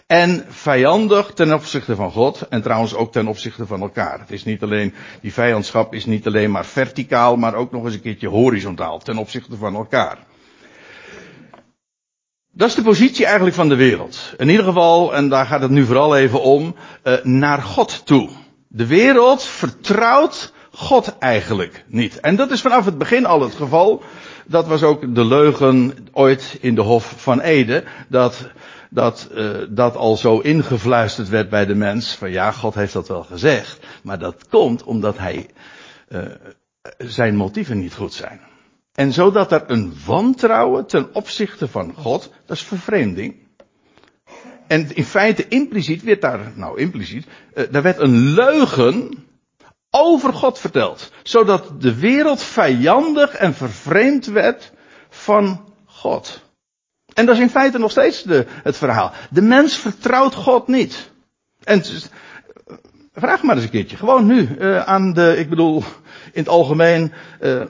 en 0.06 0.46
vijandig 0.48 1.34
ten 1.34 1.54
opzichte 1.54 1.96
van 1.96 2.12
God 2.12 2.48
en 2.50 2.62
trouwens 2.62 2.96
ook 2.96 3.12
ten 3.12 3.28
opzichte 3.28 3.66
van 3.66 3.82
elkaar. 3.82 4.20
Het 4.20 4.32
is 4.32 4.44
niet 4.44 4.64
alleen, 4.64 4.94
die 5.22 5.34
vijandschap 5.34 5.94
is 5.94 6.06
niet 6.06 6.28
alleen 6.28 6.52
maar 6.52 6.66
verticaal, 6.66 7.36
maar 7.36 7.56
ook 7.56 7.72
nog 7.72 7.86
eens 7.86 7.94
een 7.94 8.02
keertje 8.02 8.28
horizontaal 8.28 9.00
ten 9.00 9.18
opzichte 9.18 9.58
van 9.58 9.76
elkaar. 9.76 10.18
Dat 12.52 12.68
is 12.68 12.76
de 12.76 12.82
positie 12.82 13.26
eigenlijk 13.26 13.56
van 13.56 13.70
de 13.70 13.76
wereld. 13.76 14.34
In 14.38 14.50
ieder 14.50 14.66
geval, 14.66 15.16
en 15.16 15.30
daar 15.30 15.46
gaat 15.46 15.62
het 15.62 15.72
nu 15.72 15.86
vooral 15.86 16.18
even 16.18 16.42
om, 16.42 16.76
uh, 17.04 17.14
naar 17.24 17.62
God 17.62 18.06
toe. 18.06 18.30
De 18.68 18.86
wereld 18.88 19.44
vertrouwt 19.44 20.56
God 20.78 21.18
eigenlijk 21.18 21.84
niet. 21.88 22.20
En 22.20 22.36
dat 22.36 22.52
is 22.52 22.62
vanaf 22.62 22.86
het 22.86 22.98
begin 22.98 23.26
al 23.26 23.42
het 23.42 23.56
geval. 23.56 24.04
Dat 24.46 24.68
was 24.68 24.84
ook 24.84 25.16
de 25.16 25.26
leugen 25.26 26.08
ooit 26.12 26.58
in 26.62 26.76
de 26.76 26.82
Hof 26.82 27.14
van 27.18 27.40
Ede. 27.40 27.84
Dat, 28.10 28.50
dat, 28.90 29.30
uh, 29.36 29.50
dat 29.70 29.96
al 29.96 30.18
zo 30.18 30.40
ingefluisterd 30.40 31.30
werd 31.30 31.50
bij 31.50 31.66
de 31.66 31.76
mens. 31.76 32.16
Van 32.16 32.32
ja, 32.32 32.52
God 32.52 32.76
heeft 32.76 32.94
dat 32.94 33.08
wel 33.08 33.24
gezegd. 33.24 33.80
Maar 34.04 34.20
dat 34.20 34.48
komt 34.50 34.84
omdat 34.84 35.18
hij, 35.18 35.50
uh, 36.10 36.22
zijn 36.98 37.36
motieven 37.36 37.80
niet 37.80 37.94
goed 37.94 38.14
zijn. 38.14 38.40
En 38.94 39.14
zodat 39.14 39.52
er 39.52 39.64
een 39.68 39.94
wantrouwen 40.06 40.86
ten 40.86 41.16
opzichte 41.16 41.68
van 41.68 41.94
God, 41.94 42.32
dat 42.46 42.58
is 42.58 42.64
vervreemding. 42.64 43.36
En 44.68 44.96
in 44.96 45.06
feite 45.06 45.48
impliciet 45.48 46.04
werd 46.04 46.22
daar, 46.22 46.52
nou 46.56 46.80
impliciet, 46.80 47.26
uh, 47.54 47.64
daar 47.72 47.82
werd 47.82 48.00
een 48.00 48.18
leugen 48.18 49.26
over 49.98 50.34
God 50.34 50.60
verteld. 50.60 51.12
Zodat 51.24 51.82
de 51.82 51.96
wereld 52.00 52.44
vijandig 52.44 53.34
en 53.34 53.54
vervreemd 53.54 54.26
werd 54.26 54.72
van 55.10 55.74
God. 55.86 56.42
En 57.14 57.26
dat 57.26 57.36
is 57.36 57.42
in 57.42 57.50
feite 57.50 57.78
nog 57.78 57.92
steeds 57.92 58.24
de, 58.24 58.46
het 58.64 58.78
verhaal. 58.78 59.12
De 59.30 59.42
mens 59.42 59.78
vertrouwt 59.78 60.36
God 60.36 60.68
niet. 60.68 61.12
En 61.64 61.84
vraag 63.14 63.44
maar 63.44 63.56
eens 63.56 63.64
een 63.64 63.72
keertje, 63.72 63.98
gewoon 63.98 64.26
nu, 64.26 64.48
uh, 64.60 64.84
aan 64.84 65.14
de, 65.14 65.36
ik 65.38 65.50
bedoel, 65.50 65.84
in 66.32 66.42
het 66.42 66.50
algemeen, 66.50 67.14
uh, 67.42 67.62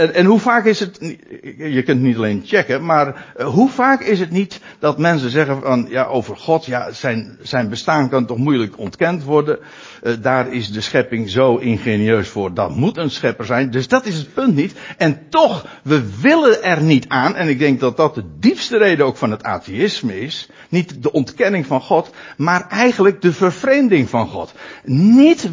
en, 0.00 0.14
en, 0.14 0.24
hoe 0.24 0.38
vaak 0.38 0.64
is 0.64 0.80
het, 0.80 1.16
je 1.56 1.82
kunt 1.82 2.00
niet 2.00 2.16
alleen 2.16 2.42
checken, 2.46 2.84
maar 2.84 3.32
uh, 3.38 3.46
hoe 3.46 3.70
vaak 3.70 4.02
is 4.02 4.20
het 4.20 4.30
niet 4.30 4.60
dat 4.78 4.98
mensen 4.98 5.30
zeggen 5.30 5.60
van, 5.60 5.86
ja, 5.88 6.04
over 6.04 6.36
God, 6.36 6.66
ja, 6.66 6.92
zijn, 6.92 7.38
zijn 7.42 7.68
bestaan 7.68 8.08
kan 8.08 8.26
toch 8.26 8.36
moeilijk 8.36 8.78
ontkend 8.78 9.24
worden. 9.24 9.58
Uh, 10.02 10.12
daar 10.20 10.52
is 10.52 10.72
de 10.72 10.80
schepping 10.80 11.30
zo 11.30 11.56
ingenieus 11.56 12.28
voor, 12.28 12.54
dat 12.54 12.76
moet 12.76 12.96
een 12.96 13.10
schepper 13.10 13.44
zijn. 13.44 13.70
Dus 13.70 13.88
dat 13.88 14.06
is 14.06 14.16
het 14.16 14.34
punt 14.34 14.54
niet. 14.54 14.74
En 14.96 15.20
toch, 15.28 15.66
we 15.82 16.20
willen 16.20 16.62
er 16.62 16.82
niet 16.82 17.08
aan, 17.08 17.36
en 17.36 17.48
ik 17.48 17.58
denk 17.58 17.80
dat 17.80 17.96
dat 17.96 18.14
de 18.14 18.24
diepste 18.38 18.78
reden 18.78 19.06
ook 19.06 19.16
van 19.16 19.30
het 19.30 19.42
atheïsme 19.42 20.20
is. 20.20 20.48
Niet 20.68 21.02
de 21.02 21.12
ontkenning 21.12 21.66
van 21.66 21.80
God, 21.80 22.10
maar 22.36 22.68
eigenlijk 22.68 23.22
de 23.22 23.32
vervreemding 23.32 24.08
van 24.08 24.28
God. 24.28 24.52
Niet 24.84 25.50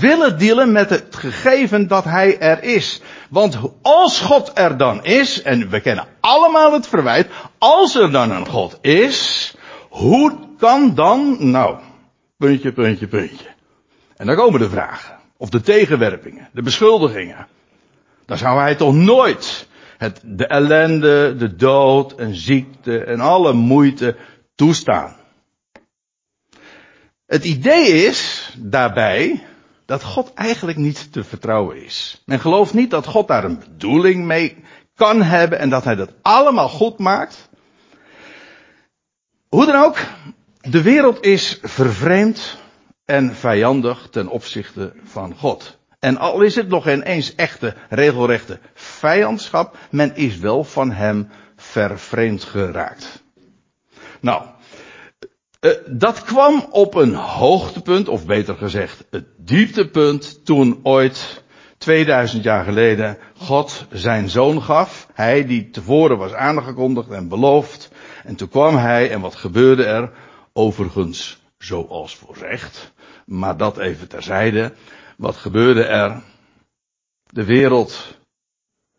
willen 0.00 0.38
dealen 0.38 0.72
met 0.72 0.90
het 0.90 1.16
gegeven 1.16 1.88
dat 1.88 2.04
Hij 2.04 2.38
er 2.38 2.62
is. 2.62 3.02
Want 3.30 3.58
als 3.82 4.20
God 4.20 4.50
er 4.54 4.76
dan 4.76 5.04
is, 5.04 5.42
en 5.42 5.68
we 5.68 5.80
kennen 5.80 6.06
allemaal 6.20 6.72
het 6.72 6.86
verwijt, 6.86 7.28
als 7.58 7.94
er 7.94 8.10
dan 8.10 8.30
een 8.30 8.46
God 8.46 8.78
is, 8.80 9.54
hoe 9.88 10.38
kan 10.58 10.94
dan, 10.94 11.50
nou, 11.50 11.78
puntje, 12.36 12.72
puntje, 12.72 13.06
puntje. 13.06 13.46
En 14.16 14.26
dan 14.26 14.36
komen 14.36 14.60
de 14.60 14.70
vragen, 14.70 15.18
of 15.36 15.48
de 15.48 15.60
tegenwerpingen, 15.60 16.48
de 16.52 16.62
beschuldigingen. 16.62 17.46
Dan 18.26 18.38
zou 18.38 18.60
hij 18.60 18.74
toch 18.74 18.94
nooit 18.94 19.66
het, 19.98 20.20
de 20.24 20.46
ellende, 20.46 21.36
de 21.36 21.56
dood 21.56 22.12
en 22.12 22.34
ziekte 22.34 23.04
en 23.04 23.20
alle 23.20 23.52
moeite 23.52 24.16
toestaan. 24.54 25.16
Het 27.26 27.44
idee 27.44 28.04
is 28.04 28.50
daarbij 28.58 29.46
dat 29.92 30.02
God 30.02 30.32
eigenlijk 30.34 30.78
niet 30.78 31.12
te 31.12 31.24
vertrouwen 31.24 31.84
is. 31.84 32.22
Men 32.26 32.40
gelooft 32.40 32.74
niet 32.74 32.90
dat 32.90 33.06
God 33.06 33.28
daar 33.28 33.44
een 33.44 33.58
bedoeling 33.58 34.24
mee 34.24 34.64
kan 34.94 35.22
hebben 35.22 35.58
en 35.58 35.70
dat 35.70 35.84
hij 35.84 35.94
dat 35.94 36.12
allemaal 36.22 36.68
goed 36.68 36.98
maakt. 36.98 37.48
Hoe 39.48 39.66
dan 39.66 39.84
ook, 39.84 39.96
de 40.60 40.82
wereld 40.82 41.24
is 41.24 41.58
vervreemd 41.62 42.58
en 43.04 43.34
vijandig 43.34 44.08
ten 44.10 44.28
opzichte 44.28 44.92
van 45.04 45.34
God. 45.36 45.78
En 45.98 46.16
al 46.16 46.40
is 46.40 46.54
het 46.54 46.68
nog 46.68 46.82
geen 46.82 47.02
eens 47.02 47.34
echte, 47.34 47.74
regelrechte 47.88 48.58
vijandschap, 48.74 49.76
men 49.90 50.16
is 50.16 50.38
wel 50.38 50.64
van 50.64 50.90
hem 50.90 51.28
vervreemd 51.56 52.44
geraakt. 52.44 53.22
Nou, 54.20 54.46
uh, 55.62 55.72
dat 55.86 56.22
kwam 56.22 56.66
op 56.70 56.94
een 56.94 57.14
hoogtepunt, 57.14 58.08
of 58.08 58.26
beter 58.26 58.54
gezegd, 58.54 59.04
het 59.10 59.26
dieptepunt, 59.36 60.44
toen 60.44 60.80
ooit 60.82 61.42
2000 61.78 62.44
jaar 62.44 62.64
geleden 62.64 63.18
God 63.36 63.86
zijn 63.90 64.28
zoon 64.28 64.62
gaf. 64.62 65.08
Hij 65.14 65.46
die 65.46 65.70
tevoren 65.70 66.18
was 66.18 66.32
aangekondigd 66.32 67.10
en 67.10 67.28
beloofd. 67.28 67.90
En 68.24 68.36
toen 68.36 68.48
kwam 68.48 68.76
hij 68.76 69.10
en 69.10 69.20
wat 69.20 69.34
gebeurde 69.34 69.84
er? 69.84 70.12
Overigens, 70.52 71.42
zoals 71.58 72.16
voorzegd. 72.16 72.92
Maar 73.26 73.56
dat 73.56 73.78
even 73.78 74.08
terzijde. 74.08 74.74
Wat 75.16 75.36
gebeurde 75.36 75.84
er? 75.84 76.22
De 77.24 77.44
wereld 77.44 78.18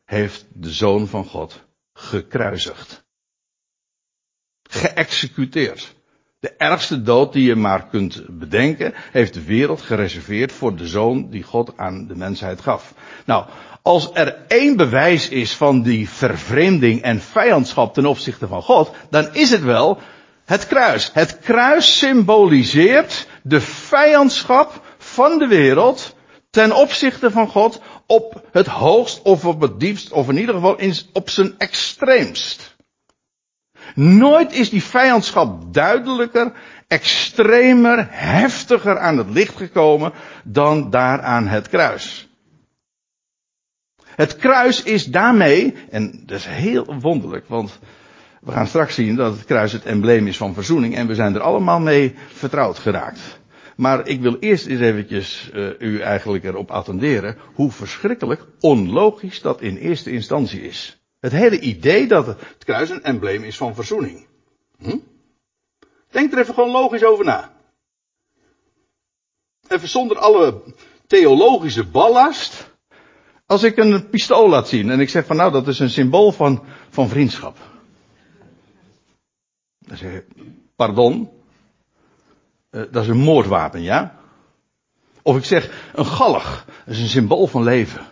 heeft 0.06 0.46
de 0.54 0.72
zoon 0.72 1.08
van 1.08 1.26
God 1.26 1.64
gekruisigd. 1.94 3.04
Geëxecuteerd. 4.70 5.96
De 6.44 6.54
ergste 6.58 7.02
dood 7.02 7.34
die 7.34 7.44
je 7.44 7.56
maar 7.56 7.88
kunt 7.88 8.24
bedenken, 8.30 8.94
heeft 9.12 9.34
de 9.34 9.44
wereld 9.44 9.82
gereserveerd 9.82 10.52
voor 10.52 10.76
de 10.76 10.88
zoon 10.88 11.30
die 11.30 11.44
God 11.44 11.74
aan 11.76 12.08
de 12.08 12.16
mensheid 12.16 12.62
gaf. 12.62 12.94
Nou, 13.26 13.46
als 13.82 14.10
er 14.14 14.36
één 14.48 14.76
bewijs 14.76 15.30
is 15.30 15.54
van 15.54 15.82
die 15.82 16.10
vervreemding 16.10 17.02
en 17.02 17.22
vijandschap 17.22 17.94
ten 17.94 18.06
opzichte 18.06 18.48
van 18.48 18.62
God, 18.62 18.92
dan 19.10 19.34
is 19.34 19.50
het 19.50 19.64
wel 19.64 20.00
het 20.46 20.68
kruis. 20.68 21.10
Het 21.14 21.40
kruis 21.40 21.98
symboliseert 21.98 23.28
de 23.44 23.62
vijandschap 23.62 24.82
van 24.98 25.38
de 25.38 25.48
wereld 25.48 26.16
ten 26.50 26.72
opzichte 26.76 27.32
van 27.32 27.48
God 27.48 27.82
op 28.06 28.48
het 28.52 28.68
hoogst 28.68 29.22
of 29.22 29.46
op 29.46 29.62
het 29.62 29.80
diepst 29.80 30.12
of 30.12 30.30
in 30.30 30.38
ieder 30.38 30.56
geval 30.56 30.78
op 31.14 31.30
zijn 31.30 31.56
extreemst. 31.58 32.73
Nooit 33.96 34.54
is 34.54 34.70
die 34.70 34.84
vijandschap 34.84 35.74
duidelijker, 35.74 36.52
extremer, 36.88 38.08
heftiger 38.10 38.98
aan 38.98 39.18
het 39.18 39.30
licht 39.30 39.58
gekomen 39.58 40.12
dan 40.44 40.90
daar 40.90 41.22
aan 41.22 41.48
het 41.48 41.70
kruis. 41.70 42.28
Het 44.16 44.36
kruis 44.36 44.84
is 44.84 45.06
daarmee, 45.06 45.76
en 45.90 46.24
dat 46.26 46.38
is 46.38 46.46
heel 46.46 46.96
wonderlijk, 47.00 47.48
want 47.48 47.80
we 48.42 48.52
gaan 48.52 48.68
straks 48.68 48.96
zien 48.96 49.16
dat 49.16 49.36
het 49.36 49.46
kruis 49.46 49.72
het 49.72 49.86
embleem 49.86 50.28
is 50.28 50.38
van 50.38 50.54
verzoening 50.54 50.96
en 50.96 51.08
we 51.08 51.16
zijn 51.16 51.36
er 51.36 51.42
allemaal 51.42 51.80
mee 51.80 52.16
vertrouwd 52.28 52.80
geraakt. 52.80 53.42
Maar 53.76 54.08
ik 54.08 54.22
wil 54.22 54.38
eerst 54.40 54.66
eens 54.66 54.80
eventjes 54.80 55.50
uh, 55.54 55.70
u 55.80 56.00
eigenlijk 56.00 56.44
erop 56.44 56.72
attenderen 56.72 57.38
hoe 57.54 57.72
verschrikkelijk 57.72 58.46
onlogisch 58.60 59.42
dat 59.42 59.62
in 59.62 59.78
eerste 59.78 60.12
instantie 60.12 60.62
is. 60.62 61.03
Het 61.24 61.32
hele 61.32 61.60
idee 61.60 62.08
dat 62.08 62.26
het 62.26 62.64
kruis 62.66 62.90
een 62.90 63.04
embleem 63.04 63.44
is 63.44 63.58
van 63.58 63.76
verzoening. 63.76 64.28
Hm? 64.78 64.98
Denk 66.10 66.32
er 66.32 66.40
even 66.40 66.54
gewoon 66.54 66.72
logisch 66.72 67.04
over 67.04 67.26
na. 67.26 67.54
Even 69.68 69.88
zonder 69.88 70.18
alle 70.18 70.62
theologische 71.08 71.84
ballast. 71.84 72.72
Als 73.46 73.64
ik 73.64 73.78
een 73.78 74.10
pistool 74.10 74.50
laat 74.50 74.68
zien 74.68 74.90
en 74.90 75.00
ik 75.00 75.10
zeg 75.10 75.26
van 75.26 75.36
nou 75.36 75.52
dat 75.52 75.68
is 75.68 75.80
een 75.80 75.90
symbool 75.90 76.32
van, 76.32 76.64
van 76.90 77.10
vriendschap. 77.10 77.58
Dan 79.80 79.98
zeg 79.98 80.12
je, 80.12 80.26
pardon, 80.76 81.30
uh, 82.72 82.82
dat 82.92 83.04
is 83.04 83.10
een 83.10 83.18
moordwapen, 83.18 83.82
ja? 83.82 84.20
Of 85.22 85.38
ik 85.38 85.46
zeg, 85.46 85.92
een 85.94 86.06
galg, 86.06 86.66
dat 86.66 86.96
is 86.96 87.02
een 87.02 87.08
symbool 87.08 87.48
van 87.48 87.64
leven. 87.64 88.12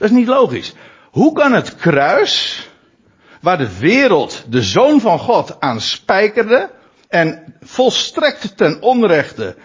Dat 0.00 0.10
is 0.10 0.16
niet 0.16 0.28
logisch. 0.28 0.74
Hoe 1.10 1.32
kan 1.32 1.52
het 1.52 1.76
kruis, 1.76 2.68
waar 3.40 3.58
de 3.58 3.78
wereld 3.78 4.44
de 4.48 4.62
zoon 4.62 5.00
van 5.00 5.18
God 5.18 5.60
aan 5.60 5.80
spijkerde 5.80 6.70
en 7.08 7.54
volstrekt 7.60 8.56
ten 8.56 8.82
onrechte 8.82 9.56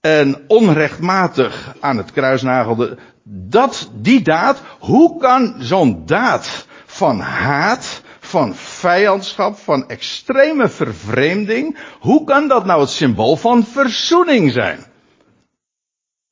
en 0.00 0.44
onrechtmatig 0.46 1.74
aan 1.80 1.96
het 1.96 2.12
kruis 2.12 2.42
nagelde, 2.42 2.98
dat, 3.24 3.90
die 3.94 4.22
daad, 4.22 4.62
hoe 4.78 5.18
kan 5.18 5.54
zo'n 5.58 6.02
daad 6.06 6.66
van 6.86 7.20
haat, 7.20 8.02
van 8.18 8.54
vijandschap, 8.54 9.58
van 9.58 9.88
extreme 9.88 10.68
vervreemding, 10.68 11.78
hoe 12.00 12.24
kan 12.24 12.48
dat 12.48 12.64
nou 12.64 12.80
het 12.80 12.90
symbool 12.90 13.36
van 13.36 13.64
verzoening 13.64 14.52
zijn? 14.52 14.84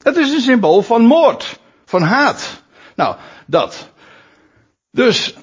Het 0.02 0.16
is 0.16 0.32
een 0.32 0.40
symbool 0.40 0.82
van 0.82 1.02
moord, 1.02 1.58
van 1.84 2.02
haat. 2.02 2.62
Nou, 2.98 3.16
dat. 3.48 3.90
Dus, 4.90 5.36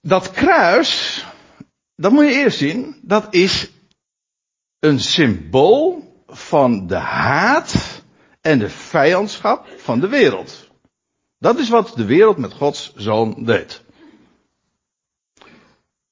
dat 0.00 0.30
kruis, 0.30 1.24
dat 1.94 2.12
moet 2.12 2.24
je 2.24 2.34
eerst 2.34 2.58
zien, 2.58 3.00
dat 3.02 3.34
is 3.34 3.70
een 4.78 5.00
symbool 5.00 6.14
van 6.26 6.86
de 6.86 6.96
haat 6.96 8.02
en 8.40 8.58
de 8.58 8.68
vijandschap 8.68 9.66
van 9.76 10.00
de 10.00 10.08
wereld. 10.08 10.70
Dat 11.38 11.58
is 11.58 11.68
wat 11.68 11.92
de 11.96 12.04
wereld 12.04 12.36
met 12.36 12.52
Gods 12.52 12.92
zoon 12.94 13.44
deed. 13.44 13.84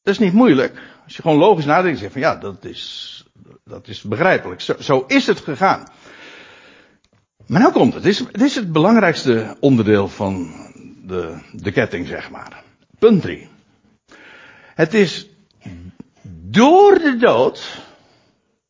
Dat 0.03 0.15
is 0.15 0.19
niet 0.19 0.33
moeilijk. 0.33 0.83
Als 1.05 1.17
je 1.17 1.23
gewoon 1.23 1.39
logisch 1.39 1.65
nadenkt, 1.65 1.99
zeg 1.99 2.13
van 2.13 2.21
ja, 2.21 2.37
dat 2.37 2.65
is, 2.65 3.25
dat 3.65 3.89
is 3.89 4.03
begrijpelijk. 4.03 4.61
Zo, 4.61 4.75
zo 4.81 5.05
is 5.07 5.27
het 5.27 5.41
gegaan. 5.41 5.89
Maar 7.47 7.61
nou 7.61 7.73
komt 7.73 7.95
het. 7.95 8.03
Dit 8.03 8.41
is, 8.41 8.55
het 8.55 8.73
belangrijkste 8.73 9.57
onderdeel 9.61 10.09
van 10.09 10.53
de, 11.07 11.39
de 11.53 11.73
ketting, 11.73 12.07
zeg 12.07 12.31
maar. 12.31 12.63
Punt 12.99 13.23
3. 13.23 13.49
Het 14.75 14.95
is 14.95 15.29
door 16.33 16.99
de 16.99 17.17
dood 17.17 17.83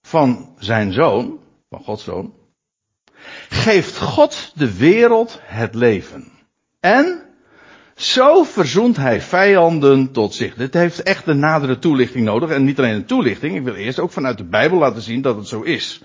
van 0.03 0.55
zijn 0.59 0.93
zoon, 0.93 1.39
van 1.69 1.85
Gods 1.85 2.05
zoon, 2.05 2.35
geeft 3.49 3.99
God 3.99 4.53
de 4.55 4.77
wereld 4.77 5.41
het 5.43 5.75
leven. 5.75 6.33
En 6.81 7.23
zo 7.97 8.43
verzoent 8.43 8.97
hij 8.97 9.21
vijanden 9.21 10.13
tot 10.13 10.35
zich. 10.35 10.55
Dit 10.55 10.75
heeft 10.75 11.03
echt 11.03 11.27
een 11.27 11.39
nadere 11.39 11.79
toelichting 11.79 12.25
nodig. 12.25 12.51
En 12.51 12.65
niet 12.65 12.79
alleen 12.79 12.95
een 12.95 13.07
toelichting. 13.07 13.57
Ik 13.57 13.63
wil 13.63 13.75
eerst 13.75 13.99
ook 13.99 14.11
vanuit 14.11 14.39
de 14.39 14.45
Bijbel 14.45 14.79
laten 14.79 15.03
zien 15.03 15.23
dat 15.23 15.37
het 15.37 15.49
zo 15.49 15.61
is. 15.61 16.03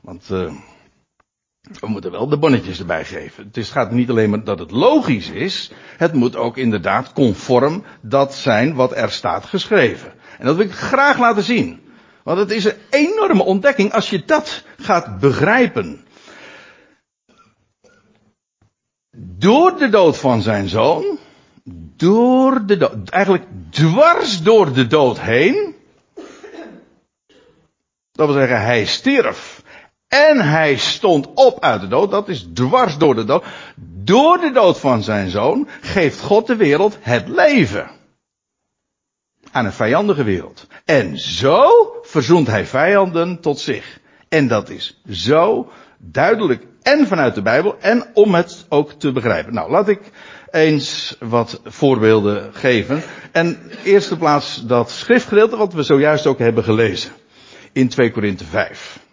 Want 0.00 0.28
uh, 0.32 0.52
we 1.80 1.86
moeten 1.86 2.10
wel 2.10 2.28
de 2.28 2.38
bonnetjes 2.38 2.78
erbij 2.78 3.04
geven. 3.04 3.50
Het 3.52 3.66
gaat 3.66 3.90
niet 3.90 4.10
alleen 4.10 4.30
maar 4.30 4.44
dat 4.44 4.58
het 4.58 4.70
logisch 4.70 5.30
is. 5.30 5.70
Het 5.96 6.12
moet 6.12 6.36
ook 6.36 6.56
inderdaad 6.56 7.12
conform 7.12 7.84
dat 8.00 8.34
zijn 8.34 8.74
wat 8.74 8.96
er 8.96 9.10
staat 9.10 9.44
geschreven. 9.44 10.12
En 10.38 10.46
dat 10.46 10.56
wil 10.56 10.64
ik 10.64 10.72
graag 10.72 11.18
laten 11.18 11.42
zien. 11.42 11.80
Want 12.22 12.38
het 12.38 12.50
is 12.50 12.64
een 12.64 12.76
enorme 12.90 13.42
ontdekking 13.42 13.92
als 13.92 14.10
je 14.10 14.24
dat 14.24 14.64
gaat 14.78 15.18
begrijpen. 15.18 16.04
Door 19.16 19.78
de 19.78 19.88
dood 19.88 20.18
van 20.18 20.42
zijn 20.42 20.68
zoon, 20.68 21.18
door 21.96 22.66
de 22.66 22.76
dood, 22.76 23.08
eigenlijk 23.08 23.44
dwars 23.70 24.42
door 24.42 24.72
de 24.72 24.86
dood 24.86 25.20
heen. 25.20 25.74
Dat 28.12 28.26
wil 28.26 28.36
zeggen, 28.36 28.60
hij 28.62 28.84
stierf. 28.84 29.62
En 30.10 30.40
hij 30.40 30.76
stond 30.76 31.28
op 31.34 31.60
uit 31.60 31.80
de 31.80 31.88
dood. 31.88 32.10
Dat 32.10 32.28
is 32.28 32.48
dwars 32.54 32.98
door 32.98 33.14
de 33.14 33.24
dood. 33.24 33.44
Door 34.04 34.38
de 34.38 34.50
dood 34.52 34.78
van 34.78 35.02
zijn 35.02 35.30
zoon 35.30 35.68
geeft 35.80 36.20
God 36.20 36.46
de 36.46 36.56
wereld 36.56 36.98
het 37.00 37.28
leven. 37.28 37.90
Aan 39.50 39.64
een 39.64 39.72
vijandige 39.72 40.24
wereld. 40.24 40.66
En 40.84 41.18
zo 41.18 41.70
verzoent 42.02 42.46
hij 42.46 42.66
vijanden 42.66 43.40
tot 43.40 43.58
zich. 43.58 44.00
En 44.28 44.48
dat 44.48 44.68
is 44.68 45.00
zo 45.10 45.70
duidelijk 45.98 46.66
en 46.82 47.06
vanuit 47.06 47.34
de 47.34 47.42
Bijbel 47.42 47.76
en 47.80 48.04
om 48.14 48.34
het 48.34 48.66
ook 48.68 48.92
te 48.92 49.12
begrijpen. 49.12 49.54
Nou, 49.54 49.70
laat 49.70 49.88
ik 49.88 50.00
eens 50.50 51.16
wat 51.20 51.60
voorbeelden 51.64 52.54
geven. 52.54 53.02
En 53.32 53.70
eerste 53.84 54.16
plaats 54.16 54.66
dat 54.66 54.90
schriftgedeelte 54.90 55.56
wat 55.56 55.72
we 55.72 55.82
zojuist 55.82 56.26
ook 56.26 56.38
hebben 56.38 56.64
gelezen. 56.64 57.12
In 57.72 57.88
2 57.88 58.10
Korinthe 58.10 58.44
5. 58.44 59.08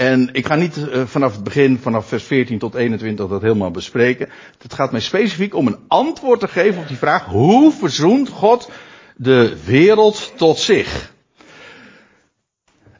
En 0.00 0.28
ik 0.32 0.46
ga 0.46 0.54
niet 0.54 0.76
uh, 0.76 1.02
vanaf 1.06 1.32
het 1.32 1.44
begin, 1.44 1.78
vanaf 1.78 2.06
vers 2.06 2.24
14 2.24 2.58
tot 2.58 2.74
21, 2.74 3.28
dat 3.28 3.42
helemaal 3.42 3.70
bespreken. 3.70 4.28
Het 4.58 4.74
gaat 4.74 4.92
mij 4.92 5.00
specifiek 5.00 5.54
om 5.54 5.66
een 5.66 5.78
antwoord 5.88 6.40
te 6.40 6.48
geven 6.48 6.80
op 6.80 6.88
die 6.88 6.96
vraag: 6.96 7.24
hoe 7.24 7.72
verzoent 7.72 8.28
God 8.28 8.70
de 9.16 9.64
wereld 9.64 10.32
tot 10.36 10.58
zich? 10.58 11.12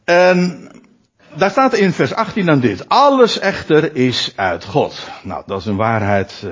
En 0.05 0.69
daar 1.37 1.51
staat 1.51 1.75
in 1.75 1.93
vers 1.93 2.15
18 2.15 2.47
dan 2.47 2.61
dit. 2.61 2.89
Alles 2.89 3.39
echter 3.39 3.97
is 3.97 4.33
uit 4.37 4.65
God. 4.65 5.09
Nou, 5.23 5.43
dat 5.47 5.61
is 5.61 5.67
een 5.67 5.77
waarheid 5.77 6.43
uh, 6.45 6.51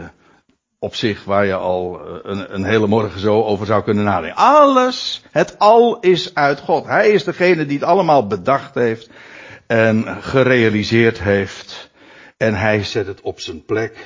op 0.78 0.94
zich 0.94 1.24
waar 1.24 1.46
je 1.46 1.54
al 1.54 2.00
uh, 2.00 2.18
een, 2.22 2.54
een, 2.54 2.64
hele 2.64 2.86
morgen 2.86 3.20
zo 3.20 3.42
over 3.42 3.66
zou 3.66 3.82
kunnen 3.82 4.04
nadenken. 4.04 4.36
Alles, 4.36 5.22
het 5.30 5.58
al 5.58 6.00
is 6.00 6.34
uit 6.34 6.60
God. 6.60 6.86
Hij 6.86 7.10
is 7.10 7.24
degene 7.24 7.66
die 7.66 7.78
het 7.78 7.88
allemaal 7.88 8.26
bedacht 8.26 8.74
heeft 8.74 9.10
en 9.68 10.22
gerealiseerd 10.22 11.22
heeft. 11.22 11.90
En 12.36 12.54
hij 12.54 12.84
zet 12.84 13.06
het 13.06 13.20
op 13.20 13.40
zijn 13.40 13.64
plek, 13.64 13.96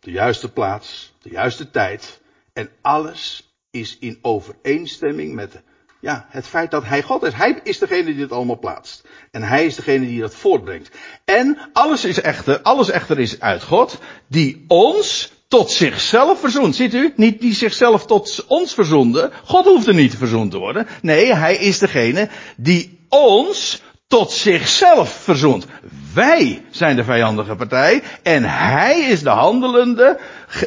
de 0.00 0.10
juiste 0.10 0.52
plaats, 0.52 1.12
de 1.22 1.30
juiste 1.30 1.70
tijd. 1.70 2.20
En 2.52 2.70
alles 2.80 3.52
is 3.70 3.96
in 4.00 4.18
overeenstemming 4.22 5.34
met 5.34 5.62
ja, 6.00 6.26
het 6.28 6.46
feit 6.46 6.70
dat 6.70 6.84
hij 6.84 7.02
God 7.02 7.22
is. 7.22 7.32
Hij 7.34 7.60
is 7.62 7.78
degene 7.78 8.12
die 8.12 8.22
het 8.22 8.32
allemaal 8.32 8.58
plaatst. 8.58 9.04
En 9.30 9.42
hij 9.42 9.66
is 9.66 9.74
degene 9.74 10.06
die 10.06 10.20
dat 10.20 10.34
voortbrengt. 10.34 10.90
En 11.24 11.58
alles 11.72 12.04
is 12.04 12.20
echter, 12.20 12.60
alles 12.60 12.90
echter 12.90 13.18
is 13.18 13.40
uit 13.40 13.62
God, 13.62 13.98
die 14.28 14.64
ons 14.68 15.32
tot 15.48 15.70
zichzelf 15.70 16.40
verzoent. 16.40 16.76
Ziet 16.76 16.94
u? 16.94 17.12
Niet 17.16 17.40
die 17.40 17.54
zichzelf 17.54 18.06
tot 18.06 18.44
ons 18.46 18.74
verzoende. 18.74 19.30
God 19.44 19.64
hoeft 19.64 19.86
er 19.86 19.94
niet 19.94 20.16
verzoend 20.16 20.50
te 20.50 20.58
worden. 20.58 20.86
Nee, 21.02 21.34
hij 21.34 21.56
is 21.56 21.78
degene 21.78 22.28
die 22.56 22.98
ons 23.08 23.82
tot 24.10 24.32
zichzelf 24.32 25.10
verzoent. 25.10 25.66
Wij 26.14 26.62
zijn 26.70 26.96
de 26.96 27.04
vijandige 27.04 27.56
partij 27.56 28.02
en 28.22 28.44
hij 28.44 29.00
is 29.00 29.22
de 29.22 29.30
handelende, 29.30 30.20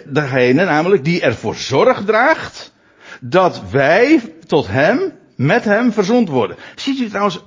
degene 0.05 0.65
namelijk 0.65 1.03
die 1.03 1.21
ervoor 1.21 1.55
zorg 1.55 2.03
draagt 2.05 2.73
dat 3.21 3.61
wij 3.71 4.33
tot 4.47 4.67
hem 4.67 5.13
met 5.35 5.63
hem 5.63 5.91
verzond 5.91 6.29
worden. 6.29 6.57
Ziet 6.75 6.99
u 6.99 7.09
trouwens, 7.09 7.39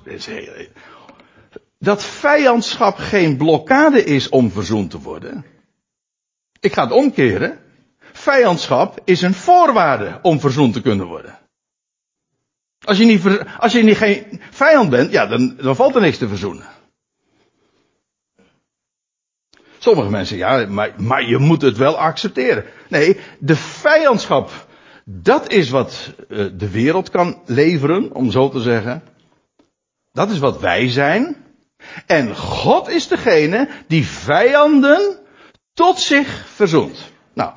dat 1.79 2.03
vijandschap 2.03 2.97
geen 2.97 3.37
blokkade 3.37 4.03
is 4.03 4.29
om 4.29 4.51
verzond 4.51 4.89
te 4.91 4.99
worden? 4.99 5.45
Ik 6.59 6.73
ga 6.73 6.83
het 6.83 6.91
omkeren. 6.91 7.59
Vijandschap 8.13 9.01
is 9.03 9.21
een 9.21 9.33
voorwaarde 9.33 10.19
om 10.21 10.39
verzond 10.39 10.73
te 10.73 10.81
kunnen 10.81 11.05
worden. 11.05 11.46
Als 12.87 12.97
je 12.97 13.05
niet, 13.05 13.45
als 13.59 13.71
je 13.71 13.83
niet 13.83 13.97
geen 13.97 14.41
vijand 14.51 14.89
bent, 14.89 15.11
ja, 15.11 15.25
dan, 15.25 15.55
dan 15.61 15.75
valt 15.75 15.95
er 15.95 16.01
niks 16.01 16.17
te 16.17 16.27
verzoenen. 16.27 16.65
Sommige 19.77 20.09
mensen, 20.09 20.37
ja, 20.37 20.65
maar, 20.65 20.93
maar 20.97 21.23
je 21.23 21.37
moet 21.37 21.61
het 21.61 21.77
wel 21.77 21.97
accepteren. 21.97 22.65
Nee, 22.87 23.17
de 23.39 23.55
vijandschap 23.55 24.67
dat 25.09 25.51
is 25.51 25.69
wat 25.69 26.13
uh, 26.29 26.45
de 26.53 26.69
wereld 26.69 27.09
kan 27.09 27.41
leveren, 27.45 28.13
om 28.13 28.31
zo 28.31 28.49
te 28.49 28.59
zeggen. 28.59 29.03
Dat 30.11 30.29
is 30.29 30.39
wat 30.39 30.59
wij 30.59 30.89
zijn. 30.89 31.45
En 32.05 32.35
God 32.35 32.89
is 32.89 33.07
degene 33.07 33.69
die 33.87 34.05
vijanden 34.05 35.19
tot 35.73 35.99
zich 35.99 36.45
verzoent. 36.47 37.11
Nou, 37.33 37.53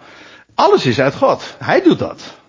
alles 0.55 0.87
is 0.87 1.01
uit 1.01 1.15
God. 1.15 1.57
Hij 1.59 1.83
doet 1.83 1.99
dat. 1.99 2.40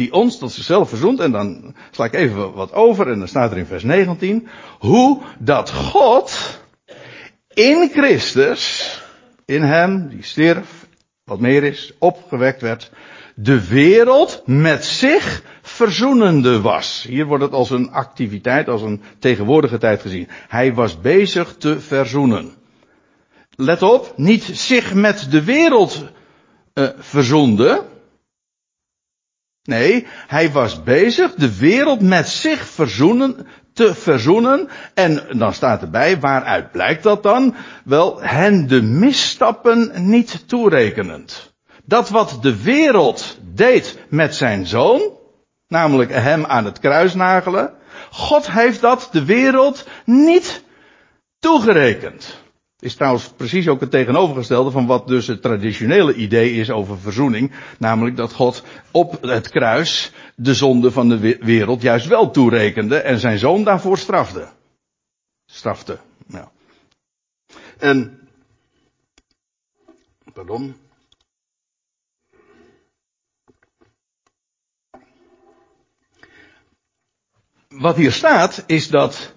Die 0.00 0.12
ons 0.12 0.38
tot 0.38 0.52
zichzelf 0.52 0.88
verzoent. 0.88 1.20
En 1.20 1.32
dan 1.32 1.74
sla 1.90 2.04
ik 2.04 2.14
even 2.14 2.52
wat 2.52 2.72
over. 2.72 3.10
En 3.10 3.18
dan 3.18 3.28
staat 3.28 3.50
er 3.50 3.58
in 3.58 3.66
vers 3.66 3.82
19. 3.82 4.48
Hoe 4.78 5.20
dat 5.38 5.70
God 5.70 6.60
in 7.54 7.90
Christus, 7.92 8.94
in 9.44 9.62
hem 9.62 10.08
die 10.08 10.22
stierf, 10.22 10.86
wat 11.24 11.40
meer 11.40 11.64
is, 11.64 11.92
opgewekt 11.98 12.60
werd 12.60 12.90
de 13.42 13.68
wereld 13.68 14.42
met 14.44 14.84
zich 14.84 15.42
verzoenende 15.62 16.60
was. 16.60 17.04
Hier 17.08 17.26
wordt 17.26 17.44
het 17.44 17.52
als 17.52 17.70
een 17.70 17.90
activiteit, 17.90 18.68
als 18.68 18.82
een 18.82 19.02
tegenwoordige 19.18 19.78
tijd 19.78 20.00
gezien. 20.00 20.28
Hij 20.48 20.74
was 20.74 21.00
bezig 21.00 21.54
te 21.58 21.80
verzoenen. 21.80 22.52
Let 23.56 23.82
op, 23.82 24.12
niet 24.16 24.42
zich 24.52 24.94
met 24.94 25.26
de 25.30 25.44
wereld 25.44 26.04
uh, 26.74 26.88
verzoende. 26.98 27.82
Nee, 29.62 30.06
hij 30.26 30.50
was 30.50 30.82
bezig 30.82 31.34
de 31.34 31.58
wereld 31.58 32.00
met 32.00 32.28
zich 32.28 32.66
verzoenen, 32.66 33.46
te 33.72 33.94
verzoenen. 33.94 34.68
En 34.94 35.26
dan 35.38 35.54
staat 35.54 35.82
erbij, 35.82 36.20
waaruit 36.20 36.72
blijkt 36.72 37.02
dat 37.02 37.22
dan? 37.22 37.54
Wel, 37.84 38.22
hen 38.22 38.66
de 38.66 38.82
misstappen 38.82 39.92
niet 39.94 40.48
toerekenend 40.48 41.50
dat 41.90 42.08
wat 42.08 42.38
de 42.40 42.62
wereld 42.62 43.38
deed 43.54 43.98
met 44.08 44.34
zijn 44.34 44.66
zoon, 44.66 45.18
namelijk 45.68 46.10
hem 46.12 46.46
aan 46.46 46.64
het 46.64 46.78
kruis 46.78 47.14
nagelen, 47.14 47.74
God 48.10 48.50
heeft 48.50 48.80
dat 48.80 49.08
de 49.12 49.24
wereld 49.24 49.86
niet 50.04 50.64
toegerekend. 51.38 52.38
Is 52.80 52.94
trouwens 52.94 53.28
precies 53.28 53.68
ook 53.68 53.80
het 53.80 53.90
tegenovergestelde 53.90 54.70
van 54.70 54.86
wat 54.86 55.06
dus 55.06 55.26
het 55.26 55.42
traditionele 55.42 56.14
idee 56.14 56.52
is 56.52 56.70
over 56.70 56.98
verzoening. 56.98 57.52
Namelijk 57.78 58.16
dat 58.16 58.32
God 58.32 58.64
op 58.90 59.22
het 59.22 59.48
kruis 59.48 60.12
de 60.34 60.54
zonde 60.54 60.90
van 60.90 61.08
de 61.08 61.38
wereld 61.40 61.82
juist 61.82 62.06
wel 62.06 62.30
toerekende 62.30 62.96
en 62.96 63.18
zijn 63.18 63.38
zoon 63.38 63.64
daarvoor 63.64 63.98
strafte. 63.98 64.48
Strafte. 65.46 65.98
Nou. 66.26 66.48
En, 67.78 68.28
pardon. 70.32 70.74
Wat 77.68 77.96
hier 77.96 78.12
staat 78.12 78.64
is 78.66 78.88
dat 78.88 79.34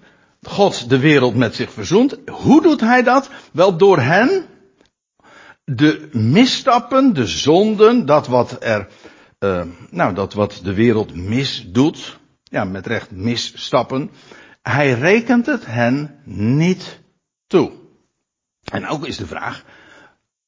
God 0.48 0.90
de 0.90 1.00
wereld 1.00 1.36
met 1.36 1.56
zich 1.56 1.72
verzoent. 1.72 2.18
Hoe 2.26 2.62
doet 2.62 2.82
hij 2.82 3.04
dat? 3.04 3.30
Wel 3.52 3.78
door 3.78 4.00
hen 4.00 4.46
de 5.66 6.10
misstappen, 6.12 7.14
de 7.14 7.28
zonden, 7.28 8.06
dat 8.06 8.28
wat 8.28 8.58
er, 8.60 8.88
uh, 9.40 9.64
nou, 9.90 10.14
dat 10.14 10.34
wat 10.34 10.60
de 10.64 10.74
wereld 10.74 11.16
misdoet, 11.16 12.20
ja, 12.44 12.64
met 12.64 12.88
recht 12.88 13.12
misstappen, 13.12 14.12
hij 14.62 14.94
rekent 14.94 15.46
het 15.46 15.66
hen 15.66 16.20
niet 16.26 17.00
toe. 17.48 17.72
En 18.72 18.88
ook 18.88 19.06
is 19.06 19.18
de 19.18 19.28
vraag, 19.28 19.64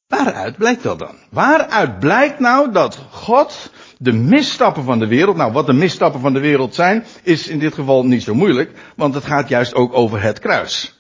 waaruit 0.08 0.58
blijkt 0.58 0.84
dat 0.84 1.00
dan? 1.00 1.16
Waaruit 1.30 2.00
blijkt 2.00 2.40
nou 2.40 2.72
dat 2.72 3.06
God 3.10 3.72
de 3.98 4.14
misstappen 4.14 4.84
van 4.84 5.00
de 5.00 5.08
wereld, 5.08 5.36
nou 5.36 5.52
wat 5.52 5.66
de 5.66 5.74
misstappen 5.74 6.22
van 6.22 6.34
de 6.34 6.40
wereld 6.40 6.76
zijn, 6.76 7.06
is 7.24 7.48
in 7.48 7.60
dit 7.60 7.74
geval 7.74 8.06
niet 8.06 8.24
zo 8.24 8.34
moeilijk, 8.34 8.72
want 8.96 9.14
het 9.14 9.26
gaat 9.26 9.50
juist 9.50 9.74
ook 9.74 9.94
over 9.94 10.22
het 10.22 10.40
kruis. 10.40 11.00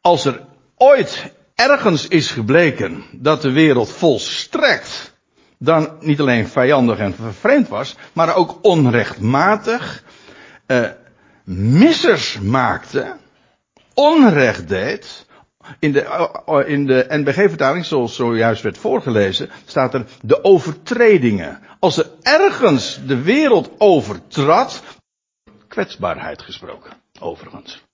Als 0.00 0.24
er 0.24 0.40
ooit 0.76 1.32
ergens 1.54 2.08
is 2.08 2.30
gebleken 2.30 3.04
dat 3.12 3.42
de 3.42 3.52
wereld 3.52 3.90
volstrekt 3.90 5.14
dan 5.58 5.96
niet 6.00 6.20
alleen 6.20 6.48
vijandig 6.48 6.98
en 6.98 7.14
vervreemd 7.14 7.68
was, 7.68 7.96
maar 8.12 8.34
ook 8.34 8.58
onrechtmatig, 8.62 10.04
eh, 10.66 10.88
missers 11.44 12.38
maakte, 12.40 13.16
onrecht 13.94 14.68
deed. 14.68 15.26
In 15.78 15.92
de, 15.92 16.02
eh, 16.02 16.68
in 16.68 16.86
de 16.86 17.06
NBG-vertaling, 17.08 17.84
zoals 17.84 18.14
zojuist 18.14 18.62
werd 18.62 18.78
voorgelezen, 18.78 19.50
staat 19.64 19.94
er 19.94 20.06
de 20.20 20.44
overtredingen. 20.44 21.60
Als 21.78 21.98
er 21.98 22.10
ergens 22.22 23.00
de 23.06 23.22
wereld 23.22 23.70
overtrad, 23.78 24.82
kwetsbaarheid 25.68 26.42
gesproken, 26.42 26.92
overigens. 27.20 27.84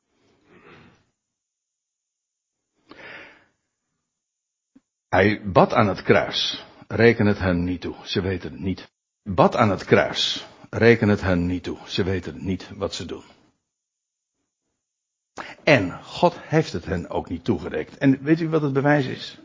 Hij 5.09 5.41
bad 5.45 5.73
aan 5.73 5.89
het 5.89 6.03
kruis. 6.03 6.65
Reken 6.89 7.27
het 7.27 7.39
hen 7.39 7.65
niet 7.65 7.81
toe. 7.81 7.95
Ze 8.03 8.21
weten 8.21 8.53
het 8.53 8.61
niet. 8.61 8.91
Bad 9.23 9.57
aan 9.57 9.71
het 9.71 9.85
kruis. 9.85 10.47
Reken 10.71 11.09
het 11.09 11.21
hen 11.21 11.47
niet 11.47 11.63
toe. 11.63 11.79
Ze 11.85 12.03
weten 12.03 12.45
niet 12.45 12.71
wat 12.77 12.95
ze 12.95 13.07
doen. 13.07 13.23
En 15.63 15.99
God 16.03 16.35
heeft 16.41 16.73
het 16.73 16.85
hen 16.85 17.11
ook 17.11 17.29
niet 17.29 17.45
toegerekend. 17.45 17.99
En 17.99 18.19
weet 18.23 18.41
u 18.41 18.49
wat 18.49 18.63
het 18.63 18.73
bewijs 18.73 19.07
is? 19.07 19.39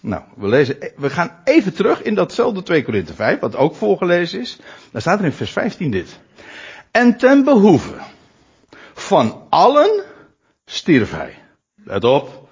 Nou, 0.00 0.22
we, 0.36 0.48
lezen, 0.48 0.92
we 0.96 1.10
gaan 1.10 1.40
even 1.44 1.74
terug 1.74 2.02
in 2.02 2.14
datzelfde 2.14 2.62
2 2.62 2.84
Korinthe 2.84 3.14
5, 3.14 3.40
wat 3.40 3.56
ook 3.56 3.74
voorgelezen 3.74 4.40
is. 4.40 4.58
Daar 4.90 5.00
staat 5.00 5.18
er 5.18 5.24
in 5.24 5.32
vers 5.32 5.50
15 5.50 5.90
dit. 5.90 6.18
En 6.90 7.16
ten 7.16 7.44
behoeve 7.44 7.94
van 8.94 9.46
allen 9.48 10.04
stierf 10.64 11.10
hij. 11.10 11.38
Let 11.74 12.04
op, 12.04 12.48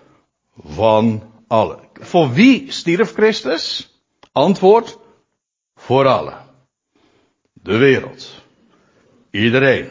van 0.57 1.33
allen. 1.47 1.79
Voor 1.93 2.33
wie 2.33 2.73
stierf 2.73 3.13
Christus? 3.13 3.95
Antwoord, 4.33 4.99
voor 5.75 6.07
allen. 6.07 6.39
De 7.53 7.77
wereld. 7.77 8.35
Iedereen. 9.31 9.89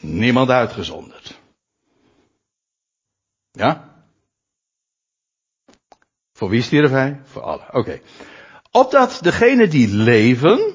Niemand 0.00 0.50
uitgezonderd. 0.50 1.37
Ja? 3.58 3.84
Voor 6.32 6.48
wie 6.48 6.62
stierf 6.62 6.90
hij? 6.90 7.20
Voor 7.24 7.42
allen. 7.42 7.66
Oké. 7.72 8.00
Opdat 8.70 9.18
degenen 9.22 9.70
die 9.70 9.88
leven, 9.88 10.74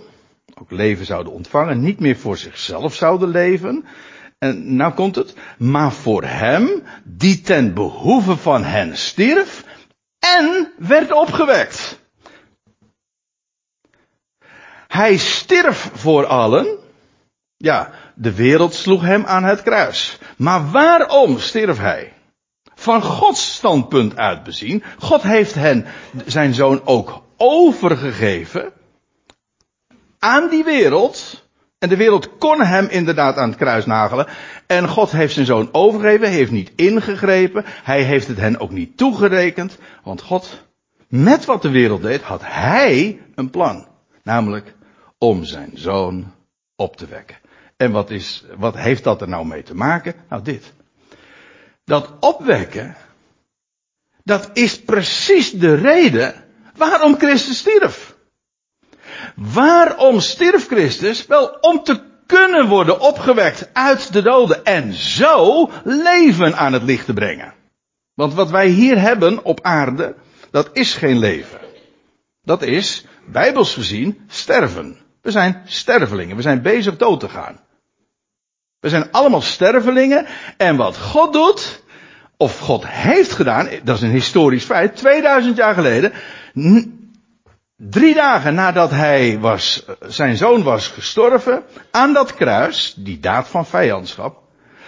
ook 0.54 0.72
leven 0.72 1.06
zouden 1.06 1.34
ontvangen, 1.34 1.80
niet 1.80 2.00
meer 2.00 2.18
voor 2.18 2.38
zichzelf 2.38 2.96
zouden 2.96 3.30
leven. 3.30 3.86
En 4.38 4.76
nou 4.76 4.94
komt 4.94 5.16
het. 5.16 5.36
Maar 5.58 5.92
voor 5.92 6.24
hem, 6.24 6.84
die 7.04 7.42
ten 7.42 7.74
behoeve 7.74 8.38
van 8.38 8.64
hen 8.64 8.98
stierf 8.98 9.66
en 10.20 10.72
werd 10.78 11.12
opgewekt. 11.12 12.00
Hij 14.88 15.18
stierf 15.18 15.90
voor 15.94 16.26
allen. 16.26 16.78
Ja, 17.58 17.92
de 18.16 18.34
wereld 18.34 18.74
sloeg 18.74 19.02
hem 19.02 19.26
aan 19.26 19.44
het 19.44 19.62
kruis. 19.62 20.20
Maar 20.38 20.72
waarom 20.72 21.40
stierf 21.40 21.78
hij? 21.78 22.13
Van 22.84 23.02
Gods 23.02 23.54
standpunt 23.56 24.18
uit 24.18 24.44
bezien. 24.44 24.84
God 24.98 25.22
heeft 25.22 25.54
hen, 25.54 25.86
zijn 26.26 26.54
zoon 26.54 26.82
ook 26.86 27.24
overgegeven. 27.38 28.72
Aan 30.20 30.50
die 30.50 30.64
wereld. 30.64 31.48
En 31.80 31.90
de 31.90 31.98
wereld 31.98 32.38
kon 32.38 32.62
hem 32.62 32.88
inderdaad 32.88 33.38
aan 33.38 33.50
het 33.50 33.58
kruis 33.58 33.86
nagelen. 33.86 34.28
En 34.68 34.88
God 34.88 35.12
heeft 35.12 35.34
zijn 35.34 35.46
zoon 35.46 35.70
overgegeven, 35.72 36.30
heeft 36.30 36.52
niet 36.52 36.72
ingegrepen. 36.76 37.64
Hij 37.66 38.04
heeft 38.04 38.28
het 38.28 38.38
hen 38.38 38.60
ook 38.60 38.72
niet 38.72 38.98
toegerekend. 38.98 39.78
Want 40.04 40.22
God, 40.22 40.64
met 41.08 41.46
wat 41.46 41.62
de 41.62 41.70
wereld 41.70 42.02
deed, 42.02 42.22
had 42.22 42.42
hij 42.44 43.22
een 43.36 43.50
plan. 43.50 43.88
Namelijk 44.24 44.76
om 45.18 45.44
zijn 45.44 45.72
zoon 45.74 46.34
op 46.76 46.98
te 46.98 47.06
wekken. 47.06 47.38
En 47.78 47.92
wat, 47.92 48.10
is, 48.10 48.46
wat 48.58 48.78
heeft 48.78 49.04
dat 49.04 49.22
er 49.22 49.30
nou 49.30 49.46
mee 49.46 49.64
te 49.64 49.76
maken? 49.76 50.14
Nou, 50.30 50.44
dit. 50.44 50.74
Dat 51.86 52.10
opwekken, 52.20 52.96
dat 54.24 54.50
is 54.54 54.82
precies 54.82 55.52
de 55.52 55.74
reden 55.76 56.44
waarom 56.76 57.18
Christus 57.18 57.58
stierf. 57.58 58.16
Waarom 59.36 60.20
stierf 60.20 60.68
Christus? 60.68 61.28
Wel, 61.28 61.58
om 61.62 61.84
te 61.84 62.02
kunnen 62.26 62.68
worden 62.68 63.00
opgewekt 63.00 63.70
uit 63.74 64.14
de 64.14 64.22
doden 64.22 64.64
en 64.64 64.94
zo 64.94 65.70
leven 65.84 66.58
aan 66.58 66.74
het 66.74 66.84
licht 66.84 67.06
te 67.06 67.14
brengen. 67.14 67.54
Want 68.14 68.34
wat 68.34 68.50
wij 68.50 68.68
hier 68.68 69.00
hebben 69.00 69.44
op 69.44 69.62
aarde, 69.62 70.16
dat 70.52 70.70
is 70.74 70.94
geen 70.94 71.18
leven. 71.18 71.60
Dat 72.44 72.62
is, 72.62 73.06
bijbels 73.26 73.74
gezien, 73.74 74.22
sterven. 74.28 74.98
We 75.22 75.32
zijn 75.32 75.62
stervelingen. 75.66 76.36
We 76.36 76.42
zijn 76.42 76.62
bezig 76.62 76.98
dood 76.98 77.20
te 77.20 77.30
gaan. 77.30 77.60
We 78.84 78.90
zijn 78.90 79.12
allemaal 79.12 79.42
stervelingen. 79.42 80.26
En 80.58 80.76
wat 80.76 80.98
God 80.98 81.34
doet, 81.34 81.84
of 82.38 82.60
God 82.60 82.88
heeft 82.88 83.32
gedaan, 83.32 83.68
dat 83.84 83.96
is 83.96 84.02
een 84.02 84.10
historisch 84.10 84.64
feit, 84.64 84.96
2000 84.96 85.58
jaar 85.58 85.74
geleden, 85.74 86.14
drie 87.76 88.14
dagen 88.14 88.54
nadat 88.54 88.92
hij 88.92 89.40
was, 89.40 89.86
zijn 90.00 90.38
zoon 90.38 90.64
was 90.64 90.88
gestorven, 90.88 91.64
aan 91.92 92.14
dat 92.14 92.34
kruis, 92.34 92.94
die 92.98 93.20
daad 93.20 93.48
van 93.48 93.66
vijandschap, 93.66 94.42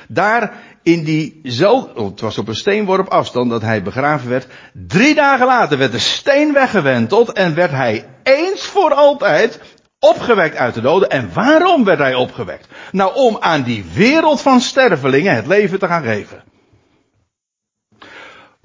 daar 0.08 0.54
in 0.84 1.04
die 1.04 1.42
zo, 1.44 1.90
het 1.96 2.22
was 2.22 2.38
op 2.38 2.48
een 2.48 2.56
steenworp 2.56 3.08
afstand 3.08 3.50
dat 3.50 3.62
hij 3.62 3.84
begraven 3.84 4.30
werd, 4.30 4.48
drie 4.88 5.16
dagen 5.16 5.46
later 5.46 5.78
werd 5.78 5.92
de 5.92 6.00
steen 6.00 6.54
weggewenteld 6.54 7.32
en 7.32 7.56
werd 7.56 7.72
hij 7.72 8.06
eens 8.24 8.62
voor 8.62 8.94
altijd 8.94 9.60
opgewekt 10.10 10.56
uit 10.56 10.74
de 10.74 10.82
doden. 10.82 11.10
En 11.10 11.30
waarom 11.34 11.84
werd 11.84 12.00
hij 12.00 12.16
opgewekt? 12.16 12.68
Nou, 12.92 13.16
om 13.16 13.38
aan 13.40 13.64
die 13.64 13.86
wereld 13.94 14.42
van 14.42 14.62
stervelingen 14.62 15.36
het 15.36 15.48
leven 15.48 15.80
te 15.80 15.88
gaan 15.88 16.04
geven. 16.04 16.44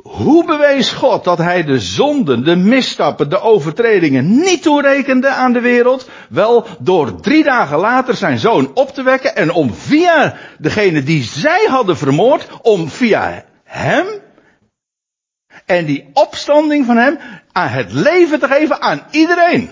Hoe 0.03 0.45
bewees 0.45 0.91
God 0.91 1.25
dat 1.25 1.39
hij 1.39 1.65
de 1.65 1.79
zonden, 1.81 2.45
de 2.45 2.57
misstappen, 2.57 3.31
de 3.31 3.41
overtredingen 3.41 4.41
niet 4.41 4.63
toerekende 4.63 5.29
aan 5.29 5.53
de 5.53 5.61
wereld? 5.61 6.09
Wel 6.29 6.67
door 6.79 7.21
drie 7.21 7.45
dagen 7.45 7.79
later 7.79 8.15
zijn 8.15 8.39
zoon 8.39 8.71
op 8.75 8.95
te 8.95 9.03
wekken 9.03 9.37
en 9.37 9.51
om 9.53 9.75
via 9.75 10.37
degene 10.59 11.03
die 11.03 11.23
zij 11.23 11.67
hadden 11.69 11.97
vermoord, 11.97 12.49
om 12.63 12.89
via 12.89 13.45
hem 13.65 14.07
en 15.67 15.85
die 15.85 16.11
opstanding 16.13 16.87
van 16.87 16.97
hem 16.97 17.19
aan 17.53 17.69
het 17.69 17.93
leven 17.93 18.41
te 18.41 18.47
geven 18.47 18.81
aan 18.81 19.03
iedereen. 19.11 19.71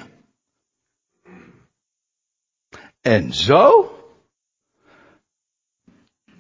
En 3.08 3.32
zo 3.32 3.92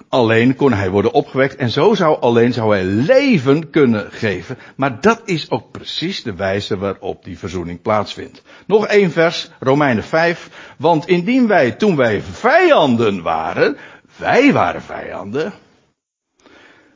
alleen 0.08 0.56
kon 0.56 0.72
hij 0.72 0.90
worden 0.90 1.12
opgewekt 1.12 1.56
en 1.56 1.70
zo 1.70 1.94
zou 1.94 2.20
alleen 2.20 2.52
zou 2.52 2.70
hij 2.74 2.84
leven 2.84 3.70
kunnen 3.70 4.12
geven. 4.12 4.58
Maar 4.76 5.00
dat 5.00 5.22
is 5.24 5.50
ook 5.50 5.70
precies 5.70 6.22
de 6.22 6.34
wijze 6.34 6.78
waarop 6.78 7.24
die 7.24 7.38
verzoening 7.38 7.82
plaatsvindt. 7.82 8.42
Nog 8.66 8.86
één 8.86 9.10
vers, 9.10 9.50
Romeinen 9.60 10.04
5. 10.04 10.74
Want 10.78 11.06
indien 11.06 11.46
wij 11.46 11.72
toen 11.72 11.96
wij 11.96 12.22
vijanden 12.22 13.22
waren, 13.22 13.76
wij 14.16 14.52
waren 14.52 14.82
vijanden, 14.82 15.52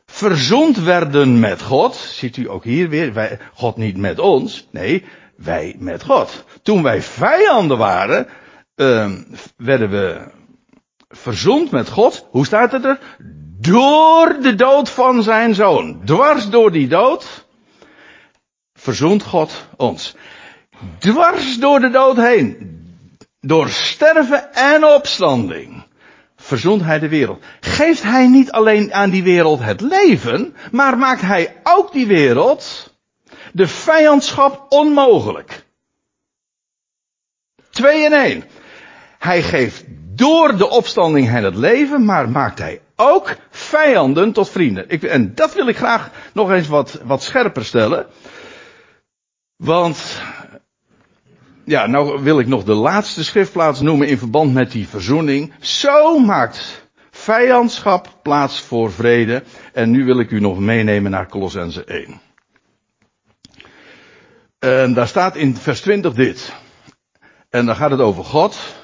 verzoend 0.06 0.78
werden 0.78 1.40
met 1.40 1.62
God, 1.62 1.94
ziet 1.96 2.36
u 2.36 2.50
ook 2.50 2.64
hier 2.64 2.88
weer, 2.88 3.12
wij, 3.12 3.38
God 3.54 3.76
niet 3.76 3.96
met 3.96 4.18
ons, 4.18 4.68
nee, 4.70 5.04
wij 5.36 5.76
met 5.78 6.04
God. 6.04 6.44
Toen 6.62 6.82
wij 6.82 7.02
vijanden 7.02 7.78
waren, 7.78 8.26
uh, 8.76 9.12
werden 9.56 9.90
we 9.90 10.30
verzond 11.08 11.70
met 11.70 11.88
God. 11.88 12.26
Hoe 12.30 12.46
staat 12.46 12.72
het 12.72 12.84
er? 12.84 12.98
Door 13.60 14.36
de 14.40 14.54
dood 14.54 14.90
van 14.90 15.22
zijn 15.22 15.54
zoon. 15.54 16.00
Dwars 16.04 16.50
door 16.50 16.72
die 16.72 16.88
dood. 16.88 17.46
Verzoent 18.74 19.22
God 19.22 19.66
ons. 19.76 20.14
Dwars 20.98 21.58
door 21.58 21.80
de 21.80 21.90
dood 21.90 22.16
heen. 22.16 22.80
Door 23.40 23.68
sterven 23.68 24.54
en 24.54 24.84
opstanding. 24.84 25.84
Verzoent 26.36 26.82
hij 26.82 26.98
de 26.98 27.08
wereld. 27.08 27.44
Geeft 27.60 28.02
hij 28.02 28.26
niet 28.28 28.52
alleen 28.52 28.92
aan 28.92 29.10
die 29.10 29.22
wereld 29.22 29.60
het 29.60 29.80
leven. 29.80 30.56
Maar 30.70 30.98
maakt 30.98 31.20
hij 31.20 31.56
ook 31.62 31.92
die 31.92 32.06
wereld. 32.06 32.94
De 33.52 33.66
vijandschap 33.66 34.66
onmogelijk. 34.68 35.64
Twee 37.70 38.04
in 38.04 38.12
één. 38.12 38.44
Hij 39.22 39.42
geeft 39.42 39.84
door 40.14 40.56
de 40.56 40.68
opstanding 40.68 41.28
hen 41.28 41.44
het 41.44 41.54
leven, 41.54 42.04
maar 42.04 42.30
maakt 42.30 42.58
hij 42.58 42.80
ook 42.96 43.36
vijanden 43.50 44.32
tot 44.32 44.50
vrienden. 44.50 44.84
Ik, 44.88 45.02
en 45.02 45.34
dat 45.34 45.54
wil 45.54 45.68
ik 45.68 45.76
graag 45.76 46.10
nog 46.32 46.50
eens 46.50 46.68
wat, 46.68 47.00
wat 47.04 47.22
scherper 47.22 47.64
stellen. 47.64 48.06
Want, 49.56 50.22
ja, 51.64 51.86
nou 51.86 52.22
wil 52.22 52.38
ik 52.38 52.46
nog 52.46 52.64
de 52.64 52.74
laatste 52.74 53.24
schriftplaats 53.24 53.80
noemen 53.80 54.08
in 54.08 54.18
verband 54.18 54.52
met 54.52 54.70
die 54.70 54.88
verzoening. 54.88 55.52
Zo 55.60 56.18
maakt 56.18 56.88
vijandschap 57.10 58.18
plaats 58.22 58.60
voor 58.60 58.92
vrede. 58.92 59.42
En 59.72 59.90
nu 59.90 60.04
wil 60.04 60.20
ik 60.20 60.30
u 60.30 60.40
nog 60.40 60.58
meenemen 60.58 61.10
naar 61.10 61.28
Colossense 61.28 61.84
1. 61.84 62.20
En 64.58 64.94
daar 64.94 65.08
staat 65.08 65.36
in 65.36 65.56
vers 65.56 65.80
20 65.80 66.14
dit. 66.14 66.52
En 67.50 67.66
dan 67.66 67.76
gaat 67.76 67.90
het 67.90 68.00
over 68.00 68.24
God, 68.24 68.80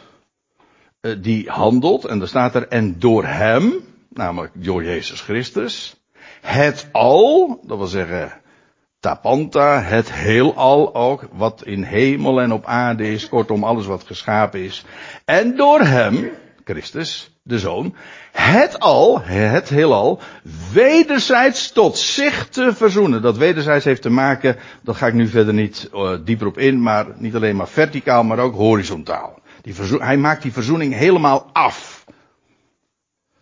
die 1.21 1.51
handelt, 1.51 2.05
en 2.05 2.19
daar 2.19 2.29
staat 2.29 2.55
er, 2.55 2.69
en 2.69 2.99
door 2.99 3.25
hem, 3.25 3.73
namelijk 4.09 4.53
door 4.55 4.85
Jezus 4.85 5.21
Christus, 5.21 5.97
het 6.41 6.89
al, 6.93 7.61
dat 7.67 7.79
wil 7.79 7.87
zeggen, 7.87 8.33
tapanta, 9.01 9.83
het 9.83 10.13
heelal 10.13 10.95
ook, 10.95 11.29
wat 11.33 11.63
in 11.65 11.83
hemel 11.83 12.41
en 12.41 12.53
op 12.53 12.65
aarde 12.65 13.13
is, 13.13 13.29
kortom 13.29 13.65
alles 13.65 13.87
wat 13.87 14.05
geschapen 14.05 14.61
is, 14.61 14.85
en 15.25 15.57
door 15.57 15.81
hem, 15.81 16.31
Christus, 16.65 17.31
de 17.49 17.59
Zoon, 17.59 17.95
het 18.33 18.79
al, 18.79 19.21
het 19.23 19.69
heelal, 19.69 20.21
wederzijds 20.73 21.73
tot 21.73 21.99
zich 21.99 22.49
te 22.49 22.75
verzoenen. 22.75 23.23
Dat 23.23 23.37
wederzijds 23.37 23.85
heeft 23.85 24.03
te 24.03 24.11
maken, 24.11 24.57
daar 24.83 24.95
ga 24.95 25.07
ik 25.07 25.15
nu 25.15 25.29
verder 25.29 25.55
niet 25.55 25.91
uh, 25.95 26.11
dieper 26.25 26.47
op 26.47 26.59
in, 26.59 26.83
maar 26.83 27.07
niet 27.17 27.35
alleen 27.35 27.57
maar 27.57 27.69
verticaal, 27.69 28.25
maar 28.25 28.39
ook 28.39 28.55
horizontaal. 28.55 29.39
Die 29.63 29.75
hij 29.99 30.17
maakt 30.17 30.43
die 30.43 30.53
verzoening 30.53 30.95
helemaal 30.95 31.51
af. 31.53 32.05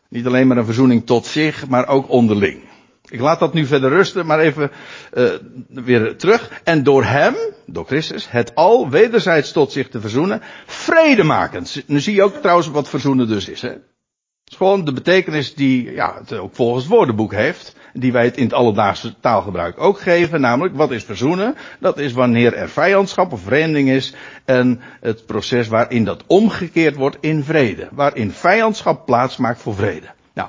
Niet 0.08 0.26
alleen 0.26 0.46
maar 0.46 0.56
een 0.56 0.64
verzoening 0.64 1.06
tot 1.06 1.26
zich, 1.26 1.68
maar 1.68 1.88
ook 1.88 2.10
onderling. 2.10 2.64
Ik 3.08 3.20
laat 3.20 3.38
dat 3.38 3.54
nu 3.54 3.66
verder 3.66 3.90
rusten, 3.90 4.26
maar 4.26 4.38
even 4.38 4.70
uh, 5.14 5.30
weer 5.68 6.16
terug. 6.16 6.60
En 6.64 6.82
door 6.82 7.04
hem, 7.04 7.34
door 7.66 7.86
Christus, 7.86 8.30
het 8.30 8.54
al 8.54 8.90
wederzijds 8.90 9.52
tot 9.52 9.72
zich 9.72 9.88
te 9.88 10.00
verzoenen, 10.00 10.42
vrede 10.66 11.22
maken. 11.22 11.64
Nu 11.86 12.00
zie 12.00 12.14
je 12.14 12.22
ook 12.22 12.34
trouwens 12.34 12.68
wat 12.68 12.88
verzoenen 12.88 13.28
dus 13.28 13.48
is. 13.48 13.62
Hè? 13.62 13.68
Het 13.68 14.54
is 14.54 14.56
gewoon 14.56 14.84
de 14.84 14.92
betekenis 14.92 15.54
die 15.54 15.92
ja, 15.92 16.16
het 16.18 16.32
ook 16.32 16.54
volgens 16.54 16.84
het 16.84 16.92
woordenboek 16.92 17.32
heeft. 17.32 17.76
Die 17.98 18.12
wij 18.12 18.24
het 18.24 18.36
in 18.36 18.44
het 18.44 18.52
alledaagse 18.52 19.14
taalgebruik 19.20 19.80
ook 19.80 20.00
geven. 20.00 20.40
Namelijk, 20.40 20.76
wat 20.76 20.90
is 20.90 21.04
verzoenen? 21.04 21.56
Dat 21.80 21.98
is 21.98 22.12
wanneer 22.12 22.54
er 22.54 22.68
vijandschap 22.68 23.32
of 23.32 23.40
vreemding 23.40 23.88
is. 23.88 24.14
En 24.44 24.80
het 25.00 25.26
proces 25.26 25.68
waarin 25.68 26.04
dat 26.04 26.24
omgekeerd 26.26 26.96
wordt 26.96 27.16
in 27.20 27.44
vrede. 27.44 27.88
Waarin 27.92 28.30
vijandschap 28.30 29.06
plaats 29.06 29.36
maakt 29.36 29.60
voor 29.60 29.74
vrede. 29.74 30.06
Nou, 30.34 30.48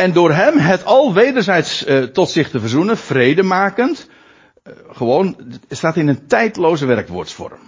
en 0.00 0.12
door 0.12 0.32
hem 0.32 0.58
het 0.58 0.84
al 0.84 1.12
wederzijds 1.14 1.86
uh, 1.86 2.02
tot 2.02 2.30
zich 2.30 2.50
te 2.50 2.60
verzoenen, 2.60 2.96
vrede 2.96 3.42
makend. 3.42 4.08
Uh, 4.64 4.74
gewoon, 4.90 5.36
staat 5.68 5.96
in 5.96 6.08
een 6.08 6.26
tijdloze 6.26 6.86
werkwoordsvorm. 6.86 7.58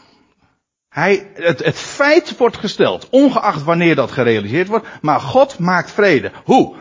Hij, 0.93 1.31
het, 1.35 1.65
het 1.65 1.77
feit 1.77 2.37
wordt 2.37 2.57
gesteld, 2.57 3.09
ongeacht 3.11 3.63
wanneer 3.63 3.95
dat 3.95 4.11
gerealiseerd 4.11 4.69
wordt, 4.69 4.87
maar 5.01 5.21
God 5.21 5.59
maakt 5.59 5.91
vrede. 5.91 6.31
Hoe? 6.45 6.75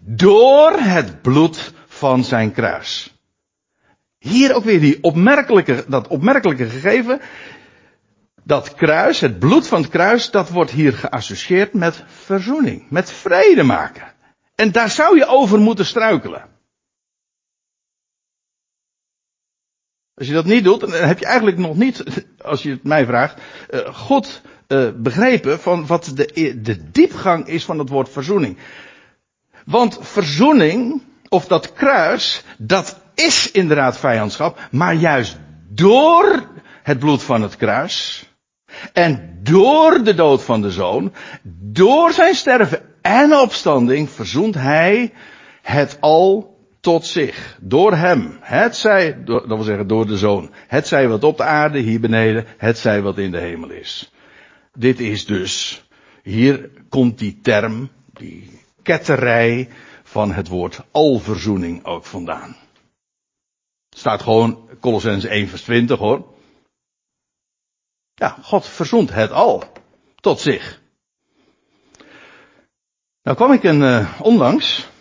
Door 0.00 0.72
het 0.72 1.22
bloed 1.22 1.72
van 1.86 2.24
zijn 2.24 2.52
kruis. 2.52 3.14
Hier 4.18 4.54
ook 4.54 4.64
weer 4.64 4.80
die 4.80 4.98
opmerkelijke, 5.02 5.84
dat 5.88 6.08
opmerkelijke 6.08 6.68
gegeven. 6.68 7.20
Dat 8.42 8.74
kruis, 8.74 9.20
het 9.20 9.38
bloed 9.38 9.66
van 9.68 9.80
het 9.80 9.90
kruis, 9.90 10.30
dat 10.30 10.48
wordt 10.48 10.70
hier 10.70 10.92
geassocieerd 10.92 11.72
met 11.72 12.04
verzoening, 12.06 12.86
met 12.90 13.12
vrede 13.12 13.62
maken. 13.62 14.12
En 14.54 14.72
daar 14.72 14.90
zou 14.90 15.18
je 15.18 15.26
over 15.26 15.58
moeten 15.58 15.86
struikelen. 15.86 16.53
Als 20.14 20.26
je 20.26 20.32
dat 20.32 20.44
niet 20.44 20.64
doet, 20.64 20.80
dan 20.80 20.92
heb 20.92 21.18
je 21.18 21.26
eigenlijk 21.26 21.58
nog 21.58 21.76
niet, 21.76 22.04
als 22.42 22.62
je 22.62 22.70
het 22.70 22.82
mij 22.82 23.06
vraagt, 23.06 23.40
eh, 23.70 23.94
goed 23.94 24.42
uh, 24.68 24.88
begrepen 24.96 25.60
van 25.60 25.86
wat 25.86 26.12
de, 26.14 26.60
de 26.62 26.90
diepgang 26.90 27.46
is 27.46 27.64
van 27.64 27.78
het 27.78 27.88
woord 27.88 28.08
verzoening. 28.08 28.58
Want 29.64 29.98
verzoening, 30.00 31.02
of 31.28 31.46
dat 31.46 31.72
kruis, 31.72 32.42
dat 32.58 33.00
is 33.14 33.50
inderdaad 33.50 33.98
vijandschap, 33.98 34.68
maar 34.70 34.94
juist 34.94 35.38
door 35.68 36.48
het 36.82 36.98
bloed 36.98 37.22
van 37.22 37.42
het 37.42 37.56
kruis, 37.56 38.26
en 38.92 39.38
door 39.42 40.02
de 40.02 40.14
dood 40.14 40.42
van 40.42 40.62
de 40.62 40.70
zoon, 40.70 41.12
door 41.60 42.12
zijn 42.12 42.34
sterven 42.34 42.82
en 43.02 43.36
opstanding, 43.36 44.10
verzoent 44.10 44.54
hij 44.54 45.12
het 45.62 45.96
al 46.00 46.53
tot 46.84 47.06
zich. 47.06 47.58
Door 47.60 47.94
hem. 47.94 48.38
Het 48.40 48.76
zij, 48.76 49.24
dat 49.24 49.46
wil 49.46 49.62
zeggen 49.62 49.86
door 49.86 50.06
de 50.06 50.16
zoon. 50.16 50.50
Het 50.66 50.86
zij 50.86 51.08
wat 51.08 51.24
op 51.24 51.36
de 51.36 51.42
aarde, 51.42 51.78
hier 51.78 52.00
beneden. 52.00 52.44
Het 52.56 52.78
zij 52.78 53.02
wat 53.02 53.18
in 53.18 53.30
de 53.30 53.40
hemel 53.40 53.70
is. 53.70 54.12
Dit 54.72 55.00
is 55.00 55.26
dus, 55.26 55.84
hier 56.22 56.70
komt 56.88 57.18
die 57.18 57.40
term, 57.42 57.90
die 58.12 58.60
ketterij 58.82 59.68
van 60.02 60.32
het 60.32 60.48
woord 60.48 60.80
alverzoening 60.90 61.84
ook 61.84 62.04
vandaan. 62.04 62.56
Staat 63.90 64.22
gewoon 64.22 64.68
Colossens 64.80 65.24
1 65.24 65.48
vers 65.48 65.62
20 65.62 65.98
hoor. 65.98 66.34
Ja, 68.14 68.38
God 68.42 68.66
verzoent 68.66 69.12
het 69.12 69.30
al 69.30 69.64
tot 70.20 70.40
zich. 70.40 70.80
Nou 73.22 73.36
kwam 73.36 73.52
ik 73.52 73.62
een 73.62 73.80
uh, 73.80 74.20
onlangs 74.20 74.92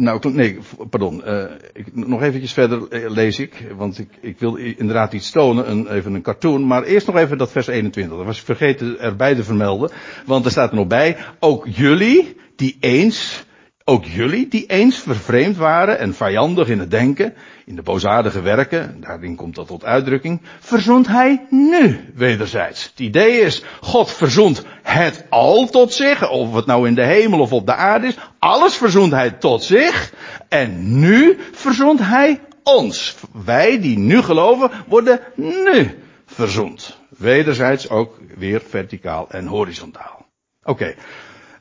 nou, 0.00 0.32
nee, 0.32 0.58
pardon. 0.90 1.22
Uh, 1.26 1.44
ik, 1.72 1.86
nog 1.92 2.22
eventjes 2.22 2.52
verder 2.52 2.88
eh, 2.88 3.10
lees 3.10 3.38
ik, 3.38 3.66
want 3.76 3.98
ik, 3.98 4.08
ik 4.20 4.38
wil 4.38 4.56
inderdaad 4.56 5.12
iets 5.12 5.30
tonen, 5.30 5.70
een, 5.70 5.92
even 5.92 6.14
een 6.14 6.22
cartoon. 6.22 6.66
Maar 6.66 6.82
eerst 6.82 7.06
nog 7.06 7.16
even 7.16 7.38
dat 7.38 7.50
vers 7.50 7.66
21. 7.66 8.16
Dat 8.16 8.26
was 8.26 8.38
ik 8.38 8.44
vergeten 8.44 8.98
erbij 8.98 9.34
te 9.34 9.44
vermelden. 9.44 9.90
Want 10.26 10.44
er 10.44 10.50
staat 10.50 10.70
er 10.70 10.76
nog 10.76 10.86
bij, 10.86 11.16
ook 11.38 11.66
jullie 11.66 12.36
die 12.56 12.76
eens 12.80 13.44
ook 13.90 14.04
jullie 14.04 14.48
die 14.48 14.66
eens 14.66 14.98
vervreemd 14.98 15.56
waren 15.56 15.98
en 15.98 16.14
vijandig 16.14 16.68
in 16.68 16.78
het 16.78 16.90
denken, 16.90 17.34
in 17.64 17.76
de 17.76 17.82
boosaardige 17.82 18.40
werken, 18.40 19.00
daarin 19.00 19.36
komt 19.36 19.54
dat 19.54 19.66
tot 19.66 19.84
uitdrukking, 19.84 20.40
verzond 20.60 21.06
hij 21.06 21.46
nu 21.50 22.12
wederzijds. 22.14 22.84
Het 22.84 23.00
idee 23.00 23.40
is, 23.40 23.64
God 23.80 24.10
verzond 24.10 24.64
het 24.82 25.24
al 25.28 25.66
tot 25.66 25.92
zich, 25.92 26.30
of 26.30 26.54
het 26.54 26.66
nou 26.66 26.86
in 26.88 26.94
de 26.94 27.04
hemel 27.04 27.40
of 27.40 27.52
op 27.52 27.66
de 27.66 27.74
aarde 27.74 28.06
is, 28.06 28.18
alles 28.38 28.74
verzond 28.74 29.12
hij 29.12 29.30
tot 29.30 29.64
zich, 29.64 30.12
en 30.48 30.98
nu 31.00 31.38
verzond 31.52 32.00
hij 32.00 32.40
ons. 32.62 33.16
Wij 33.44 33.80
die 33.80 33.98
nu 33.98 34.22
geloven, 34.22 34.70
worden 34.86 35.20
nu 35.34 35.98
verzond. 36.26 36.98
Wederzijds 37.08 37.88
ook 37.88 38.20
weer 38.36 38.62
verticaal 38.68 39.30
en 39.30 39.46
horizontaal. 39.46 40.26
Oké. 40.62 40.94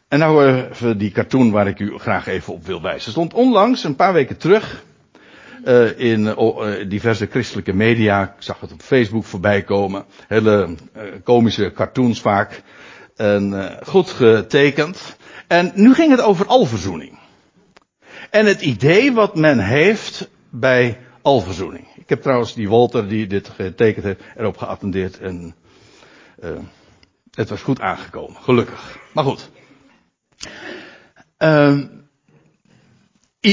En 0.10 0.20
nou 0.20 0.46
even 0.46 0.98
die 0.98 1.12
cartoon 1.12 1.52
waar 1.52 1.68
ik 1.68 1.80
u 1.80 1.98
graag 1.98 2.28
even 2.28 2.54
op 2.54 2.66
wil 2.66 2.82
wijzen. 2.82 3.12
stond 3.12 3.34
onlangs, 3.34 3.84
een 3.84 3.96
paar 3.96 4.14
weken 4.14 4.38
terug, 4.38 4.84
uh, 5.66 6.00
in 6.00 6.26
uh, 6.26 6.90
diverse 6.90 7.26
christelijke 7.26 7.74
media. 7.74 8.24
Ik 8.24 8.30
zag 8.44 8.60
het 8.60 8.72
op 8.72 8.82
Facebook 8.82 9.24
voorbij 9.24 9.64
komen. 9.64 10.06
Hele 10.28 10.76
uh, 10.96 11.04
komische 11.24 11.72
cartoons 11.72 12.22
vaak. 12.22 12.62
En 13.16 13.78
goed 13.86 14.10
getekend. 14.10 15.18
En 15.48 15.72
nu 15.76 15.94
ging 15.94 16.12
het 16.12 16.22
over 16.22 16.46
alverzoening. 16.46 17.20
En 18.30 18.46
het 18.46 18.62
idee 18.62 19.14
wat 19.14 19.36
men 19.36 19.60
heeft 19.60 20.30
bij 20.50 20.98
alverzoening. 21.22 21.88
Ik 21.96 22.10
heb 22.10 22.22
trouwens 22.22 22.54
die 22.54 22.70
Walter 22.70 23.08
die 23.08 23.28
dit 23.28 23.50
getekend 23.50 24.06
heeft 24.06 24.22
erop 24.38 24.58
geattendeerd 24.58 25.20
en 25.20 25.56
het 27.32 27.50
was 27.50 27.62
goed 27.62 27.82
aangekomen, 27.82 28.42
gelukkig. 28.42 28.98
Maar 29.14 29.24
goed. 29.24 29.50
Uh, 31.40 31.80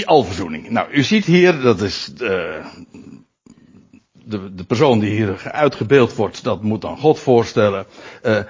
alverzoening. 0.04 0.70
Nou, 0.70 0.92
u 0.92 1.02
ziet 1.02 1.24
hier, 1.24 1.60
dat 1.60 1.80
is 1.80 2.04
de, 2.04 2.62
de, 4.12 4.54
de 4.54 4.64
persoon 4.64 4.98
die 4.98 5.10
hier 5.10 5.50
uitgebeeld 5.52 6.14
wordt, 6.14 6.44
dat 6.44 6.62
moet 6.62 6.80
dan 6.80 6.98
God 6.98 7.18
voorstellen. 7.18 7.86
Uh, 8.22 8.40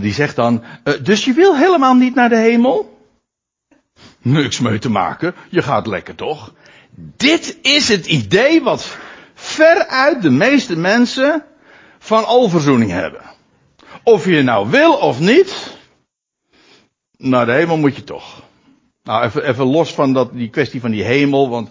die 0.00 0.12
zegt 0.12 0.36
dan, 0.36 0.62
uh, 0.84 0.94
dus 1.02 1.24
je 1.24 1.32
wil 1.32 1.56
helemaal 1.56 1.94
niet 1.94 2.14
naar 2.14 2.28
de 2.28 2.38
hemel? 2.38 2.98
Niks 4.22 4.60
mee 4.60 4.78
te 4.78 4.90
maken, 4.90 5.34
je 5.50 5.62
gaat 5.62 5.86
lekker 5.86 6.14
toch? 6.14 6.54
Dit 7.16 7.58
is 7.62 7.88
het 7.88 8.06
idee 8.06 8.62
wat 8.62 8.96
veruit 9.34 10.22
de 10.22 10.30
meeste 10.30 10.76
mensen 10.76 11.44
van 11.98 12.24
alverzoening 12.24 12.90
hebben. 12.90 13.20
Of 14.02 14.26
je 14.26 14.42
nou 14.42 14.70
wil 14.70 14.92
of 14.92 15.20
niet, 15.20 15.73
naar 17.24 17.46
de 17.46 17.52
hemel 17.52 17.76
moet 17.76 17.96
je 17.96 18.04
toch. 18.04 18.42
Nou, 19.02 19.24
even, 19.24 19.48
even 19.48 19.66
los 19.66 19.94
van 19.94 20.12
dat, 20.12 20.32
die 20.32 20.50
kwestie 20.50 20.80
van 20.80 20.90
die 20.90 21.02
hemel, 21.02 21.48
want 21.48 21.68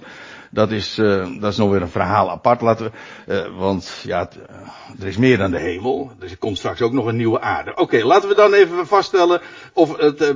dat 0.52 0.72
is, 0.72 0.98
uh, 0.98 1.40
dat 1.40 1.52
is 1.52 1.58
nog 1.58 1.70
weer 1.70 1.82
een 1.82 1.90
verhaal 1.90 2.30
apart. 2.30 2.62
Laten 2.62 2.92
we, 3.26 3.34
uh, 3.34 3.60
want 3.60 4.02
ja, 4.04 4.30
uh, 4.38 5.02
er 5.02 5.08
is 5.08 5.18
meer 5.18 5.38
dan 5.38 5.52
de 5.52 5.60
hemel. 5.60 6.12
Dus 6.20 6.32
er 6.32 6.38
komt 6.38 6.58
straks 6.58 6.82
ook 6.82 6.92
nog 6.92 7.06
een 7.06 7.16
nieuwe 7.16 7.40
aarde. 7.40 7.76
Oké, 7.76 8.04
laten 8.04 8.30
we 8.30 8.36
dan 8.36 8.54
even 8.54 8.88
vaststellen 8.88 9.42
of 9.74 9.98
het 9.98 10.34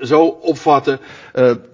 zo 0.00 0.24
opvatten 0.26 1.00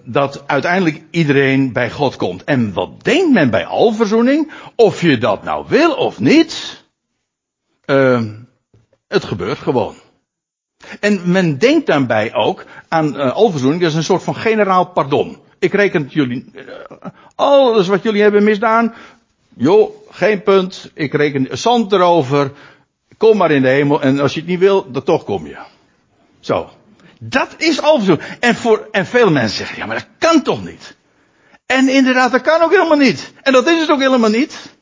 dat 0.03 0.43
uiteindelijk 0.47 1.03
iedereen 1.11 1.73
bij 1.73 1.91
God 1.91 2.15
komt. 2.15 2.43
En 2.43 2.73
wat 2.73 3.03
denkt 3.03 3.33
men 3.33 3.49
bij 3.49 3.65
alverzoening? 3.65 4.51
Of 4.75 5.01
je 5.01 5.17
dat 5.17 5.43
nou 5.43 5.65
wil 5.67 5.93
of 5.93 6.19
niet, 6.19 6.83
het 9.07 9.23
gebeurt 9.23 9.57
gewoon. 9.57 9.95
En 10.99 11.21
men 11.31 11.57
denkt 11.57 11.85
daarbij 11.85 12.33
ook 12.33 12.65
aan 12.87 13.15
uh, 13.15 13.31
alverzoening, 13.31 13.81
dat 13.81 13.91
is 13.91 13.97
een 13.97 14.03
soort 14.03 14.23
van 14.23 14.35
generaal 14.35 14.85
pardon. 14.85 15.37
Ik 15.59 15.73
reken 15.73 16.07
jullie, 16.09 16.45
uh, 16.53 16.63
alles 17.35 17.87
wat 17.87 18.03
jullie 18.03 18.21
hebben 18.21 18.43
misdaan, 18.43 18.93
joh, 19.55 19.91
geen 20.09 20.43
punt, 20.43 20.91
ik 20.93 21.13
reken 21.13 21.57
zand 21.57 21.91
erover, 21.91 22.51
kom 23.17 23.37
maar 23.37 23.51
in 23.51 23.61
de 23.61 23.67
hemel 23.67 24.01
en 24.01 24.19
als 24.19 24.33
je 24.33 24.39
het 24.39 24.49
niet 24.49 24.59
wil, 24.59 24.91
dan 24.91 25.03
toch 25.03 25.23
kom 25.23 25.47
je. 25.47 25.57
Zo. 26.39 26.69
Dat 27.19 27.55
is 27.57 27.81
alverzoening. 27.81 28.29
En 28.39 28.55
voor, 28.55 28.87
en 28.91 29.05
veel 29.05 29.31
mensen 29.31 29.57
zeggen, 29.57 29.77
ja 29.77 29.85
maar 29.85 29.95
dat 29.95 30.07
kan 30.29 30.41
toch 30.41 30.63
niet? 30.63 30.95
En 31.65 31.89
inderdaad, 31.89 32.31
dat 32.31 32.41
kan 32.41 32.61
ook 32.61 32.71
helemaal 32.71 32.97
niet. 32.97 33.33
En 33.41 33.53
dat 33.53 33.67
is 33.67 33.79
het 33.79 33.89
ook 33.89 33.99
helemaal 33.99 34.29
niet. 34.29 34.75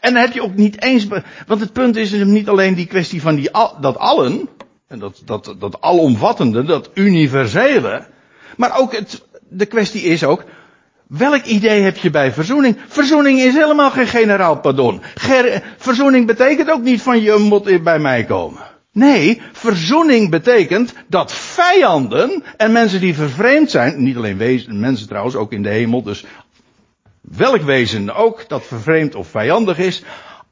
En 0.00 0.12
dan 0.12 0.22
heb 0.22 0.32
je 0.32 0.42
ook 0.42 0.54
niet 0.54 0.82
eens, 0.82 1.06
want 1.46 1.60
het 1.60 1.72
punt 1.72 1.96
is 1.96 2.10
dus 2.10 2.24
niet 2.24 2.48
alleen 2.48 2.74
die 2.74 2.86
kwestie 2.86 3.20
van 3.20 3.34
die, 3.34 3.50
dat 3.80 3.98
allen, 3.98 4.48
en 4.90 4.98
dat, 4.98 5.22
dat, 5.24 5.54
dat 5.58 5.80
alomvattende, 5.80 6.64
dat 6.64 6.90
universele. 6.94 8.06
Maar 8.56 8.78
ook 8.78 8.92
het, 8.92 9.24
de 9.48 9.66
kwestie 9.66 10.02
is 10.02 10.24
ook, 10.24 10.44
welk 11.06 11.44
idee 11.44 11.82
heb 11.82 11.96
je 11.96 12.10
bij 12.10 12.32
verzoening? 12.32 12.76
Verzoening 12.88 13.40
is 13.40 13.54
helemaal 13.54 13.90
geen 13.90 14.06
generaal 14.06 14.60
pardon. 14.60 15.00
Verzoening 15.76 16.26
betekent 16.26 16.70
ook 16.70 16.82
niet 16.82 17.02
van 17.02 17.22
je 17.22 17.36
moet 17.38 17.82
bij 17.82 17.98
mij 17.98 18.24
komen. 18.24 18.62
Nee, 18.92 19.42
verzoening 19.52 20.30
betekent 20.30 20.94
dat 21.08 21.32
vijanden 21.32 22.42
en 22.56 22.72
mensen 22.72 23.00
die 23.00 23.14
vervreemd 23.14 23.70
zijn, 23.70 24.02
niet 24.02 24.16
alleen 24.16 24.36
wezen, 24.36 24.80
mensen 24.80 25.08
trouwens, 25.08 25.34
ook 25.34 25.52
in 25.52 25.62
de 25.62 25.68
hemel, 25.68 26.02
dus 26.02 26.24
welk 27.20 27.62
wezen 27.62 28.14
ook 28.14 28.48
dat 28.48 28.66
vervreemd 28.66 29.14
of 29.14 29.28
vijandig 29.28 29.78
is, 29.78 30.02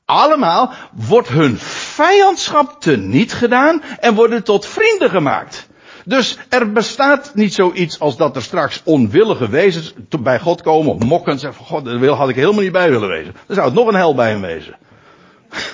allemaal 0.09 0.73
wordt 0.92 1.29
hun 1.29 1.59
vijandschap 1.59 2.81
teniet 2.81 3.33
gedaan 3.33 3.83
en 4.01 4.14
worden 4.14 4.44
tot 4.44 4.66
vrienden 4.66 5.11
gemaakt. 5.11 5.68
Dus 6.05 6.38
er 6.49 6.73
bestaat 6.73 7.35
niet 7.35 7.55
zoiets 7.55 8.01
als 8.01 8.16
dat 8.16 8.37
er 8.37 8.42
straks 8.42 8.81
onwillige 8.85 9.49
wezens 9.49 9.94
bij 10.21 10.40
God 10.40 10.62
komen 10.62 10.94
of 10.94 11.05
mokken 11.05 11.33
en 11.33 11.38
zeggen, 11.38 11.64
God, 11.64 11.85
dat 11.85 12.16
had 12.16 12.29
ik 12.29 12.35
helemaal 12.35 12.62
niet 12.62 12.73
bij 12.73 12.90
willen 12.90 13.09
wezen. 13.09 13.35
Dan 13.47 13.57
zou 13.57 13.66
het 13.66 13.77
nog 13.77 13.87
een 13.87 13.94
hel 13.94 14.14
bij 14.14 14.31
hem 14.31 14.40
wezen. 14.40 14.77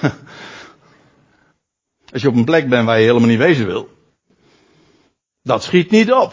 Als 2.13 2.23
je 2.23 2.29
op 2.29 2.35
een 2.35 2.45
plek 2.45 2.69
bent 2.69 2.87
waar 2.87 2.99
je 2.99 3.07
helemaal 3.07 3.29
niet 3.29 3.39
wezen 3.39 3.67
wil. 3.67 3.89
Dat 5.43 5.63
schiet 5.63 5.91
niet 5.91 6.13
op. 6.13 6.33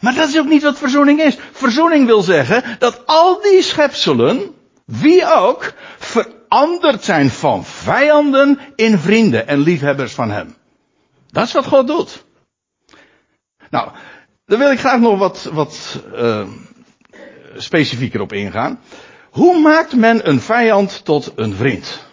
Maar 0.00 0.14
dat 0.14 0.28
is 0.28 0.38
ook 0.38 0.48
niet 0.48 0.62
wat 0.62 0.78
verzoening 0.78 1.20
is. 1.20 1.38
Verzoening 1.52 2.06
wil 2.06 2.22
zeggen 2.22 2.76
dat 2.78 3.06
al 3.06 3.40
die 3.40 3.62
schepselen, 3.62 4.54
wie 4.88 5.34
ook, 5.34 5.72
veranderd 5.98 7.04
zijn 7.04 7.30
van 7.30 7.64
vijanden 7.64 8.58
in 8.74 8.98
vrienden 8.98 9.46
en 9.46 9.58
liefhebbers 9.58 10.12
van 10.12 10.30
hem. 10.30 10.56
Dat 11.30 11.46
is 11.46 11.52
wat 11.52 11.66
God 11.66 11.86
doet. 11.86 12.24
Nou, 13.70 13.90
daar 14.46 14.58
wil 14.58 14.70
ik 14.70 14.78
graag 14.78 15.00
nog 15.00 15.18
wat, 15.18 15.50
wat 15.52 16.02
uh, 16.14 16.48
specifieker 17.56 18.20
op 18.20 18.32
ingaan. 18.32 18.80
Hoe 19.30 19.60
maakt 19.60 19.96
men 19.96 20.28
een 20.28 20.40
vijand 20.40 21.04
tot 21.04 21.32
een 21.36 21.54
vriend? 21.54 22.06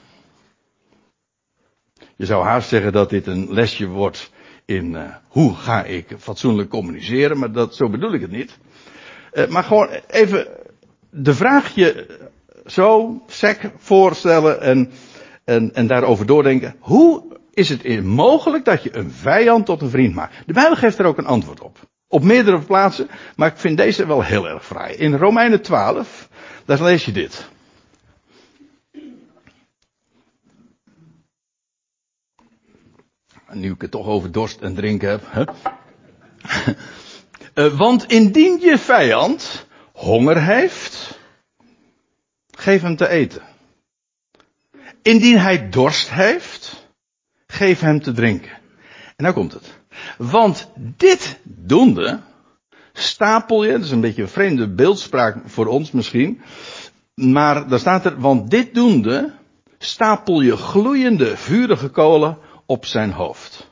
Je 2.16 2.26
zou 2.26 2.46
haast 2.46 2.70
zeggen 2.70 2.92
dat 2.92 3.10
dit 3.10 3.28
een 3.28 3.54
lesje 3.54 3.88
wordt 3.88 4.32
in 4.66 4.92
uh, 4.92 5.16
hoe 5.28 5.56
ga 5.56 5.84
ik 5.84 6.16
fatsoenlijk 6.20 6.70
communiceren, 6.70 7.40
maar 7.40 7.52
dat, 7.52 7.76
zo 7.76 7.90
bedoel 7.90 8.14
ik 8.14 8.22
het 8.22 8.32
niet. 8.32 8.58
Uh, 9.34 9.48
maar 9.48 9.64
gewoon 9.64 9.90
even 10.08 10.48
de 11.10 11.34
vraag 11.34 11.76
je 11.76 12.20
zo 12.66 13.22
sec 13.28 13.72
voorstellen 13.78 14.62
en, 14.62 14.92
en, 15.44 15.74
en 15.74 15.88
daarover 15.88 16.26
doordenken. 16.26 16.76
Hoe 16.80 17.24
is 17.54 17.70
het 17.70 18.04
mogelijk 18.04 18.66
dat 18.66 18.84
je 18.84 18.96
een 18.96 19.12
vijand 19.12 19.66
tot 19.66 19.82
een 19.82 19.90
vriend 19.90 20.16
maakt? 20.16 20.34
De 20.46 20.54
Bijbel 20.54 20.76
geeft 20.76 21.00
er 21.00 21.06
ook 21.06 21.18
een 21.18 21.26
antwoord 21.26 21.62
op. 21.62 21.78
Op 22.08 22.24
meerdere 22.24 22.60
plaatsen, 22.60 23.08
maar 23.36 23.48
ik 23.48 23.58
vind 23.58 23.78
deze 23.78 24.06
wel 24.06 24.24
heel 24.24 24.48
erg 24.48 24.66
fraai. 24.66 24.96
In 24.96 25.16
Romeinen 25.16 25.62
12, 25.62 26.30
daar 26.66 26.82
lees 26.82 27.06
je 27.06 27.12
dit. 27.12 27.50
Nu 33.52 33.72
ik 33.72 33.82
het 33.82 33.92
toch 33.92 34.08
over 34.08 34.32
dorst 34.32 34.62
en 34.62 34.76
drinken 34.76 35.10
heb. 35.10 35.22
Hè? 35.26 35.44
uh, 37.66 37.78
want 37.84 38.06
indien 38.06 38.60
je 38.60 38.78
vijand 38.78 39.66
honger 39.94 40.44
heeft, 40.44 41.15
geef 42.66 42.82
hem 42.82 42.96
te 42.96 43.08
eten. 43.08 43.42
Indien 45.02 45.38
hij 45.38 45.70
dorst 45.70 46.10
heeft, 46.12 46.88
geef 47.48 47.80
hem 47.80 48.02
te 48.02 48.12
drinken. 48.12 48.52
En 49.16 49.24
nou 49.24 49.34
komt 49.34 49.54
het. 49.54 49.80
Want 50.18 50.72
dit 50.76 51.40
doende, 51.44 52.20
stapel 52.94 53.64
je, 53.64 53.72
dat 53.72 53.84
is 53.84 53.92
een 53.92 54.02
beetje 54.02 54.22
een 54.22 54.28
vreemde 54.28 54.68
beeldspraak 54.68 55.38
voor 55.46 55.68
ons 55.68 55.92
misschien, 55.92 56.42
maar 57.14 57.68
daar 57.68 57.80
staat 57.80 58.06
er, 58.06 58.20
want 58.20 58.50
dit 58.50 58.74
doende, 58.74 59.34
stapel 59.78 60.42
je 60.42 60.58
gloeiende, 60.58 61.38
vurige 61.38 61.90
kolen 61.90 62.38
op 62.66 62.86
zijn 62.86 63.12
hoofd. 63.12 63.72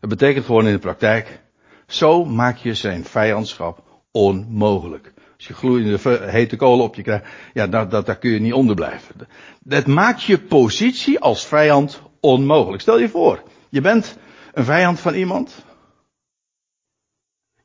Dat 0.00 0.10
betekent 0.10 0.44
gewoon 0.44 0.66
in 0.66 0.72
de 0.72 0.78
praktijk, 0.78 1.40
zo 1.86 2.24
maak 2.24 2.56
je 2.56 2.74
zijn 2.74 3.04
vijandschap 3.04 3.82
onmogelijk. 4.10 5.12
Als 5.40 5.48
je 5.48 5.54
gloeiende 5.54 6.30
hete 6.30 6.56
kolen 6.56 6.84
op 6.84 6.94
je 6.94 7.02
krijgt, 7.02 7.26
ja, 7.54 7.66
daar, 7.66 7.88
daar, 7.88 8.04
daar 8.04 8.18
kun 8.18 8.30
je 8.30 8.40
niet 8.40 8.52
onder 8.52 8.74
blijven. 8.74 9.28
Dat 9.60 9.86
maakt 9.86 10.22
je 10.22 10.40
positie 10.40 11.18
als 11.18 11.46
vijand 11.46 12.02
onmogelijk. 12.20 12.82
Stel 12.82 12.98
je 12.98 13.08
voor, 13.08 13.42
je 13.68 13.80
bent 13.80 14.16
een 14.52 14.64
vijand 14.64 15.00
van 15.00 15.14
iemand. 15.14 15.64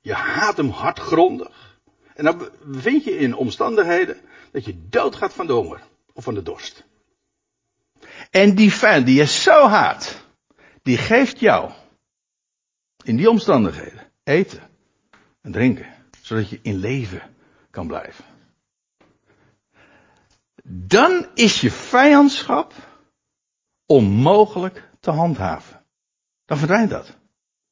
Je 0.01 0.13
haat 0.13 0.57
hem 0.57 0.69
hardgrondig. 0.69 1.79
En 2.13 2.23
dan 2.23 2.49
bevind 2.65 3.03
je 3.03 3.17
in 3.17 3.35
omstandigheden 3.35 4.17
dat 4.51 4.65
je 4.65 4.87
doodgaat 4.89 5.33
van 5.33 5.47
de 5.47 5.53
honger 5.53 5.81
of 6.13 6.23
van 6.23 6.33
de 6.33 6.43
dorst. 6.43 6.83
En 8.29 8.55
die 8.55 8.73
vijand 8.73 9.05
die 9.05 9.15
je 9.15 9.25
zo 9.25 9.67
haat, 9.67 10.25
die 10.81 10.97
geeft 10.97 11.39
jou 11.39 11.71
in 13.03 13.15
die 13.15 13.29
omstandigheden 13.29 14.11
eten 14.23 14.69
en 15.41 15.51
drinken, 15.51 15.87
zodat 16.21 16.49
je 16.49 16.59
in 16.61 16.75
leven 16.75 17.33
kan 17.75 17.87
blijven. 17.87 18.25
Dan 20.63 21.27
is 21.33 21.61
je 21.61 21.71
vijandschap 21.71 22.73
onmogelijk 23.85 24.89
te 24.99 25.11
handhaven. 25.11 25.85
Dan 26.45 26.57
verdwijnt 26.57 26.89
dat. 26.89 27.17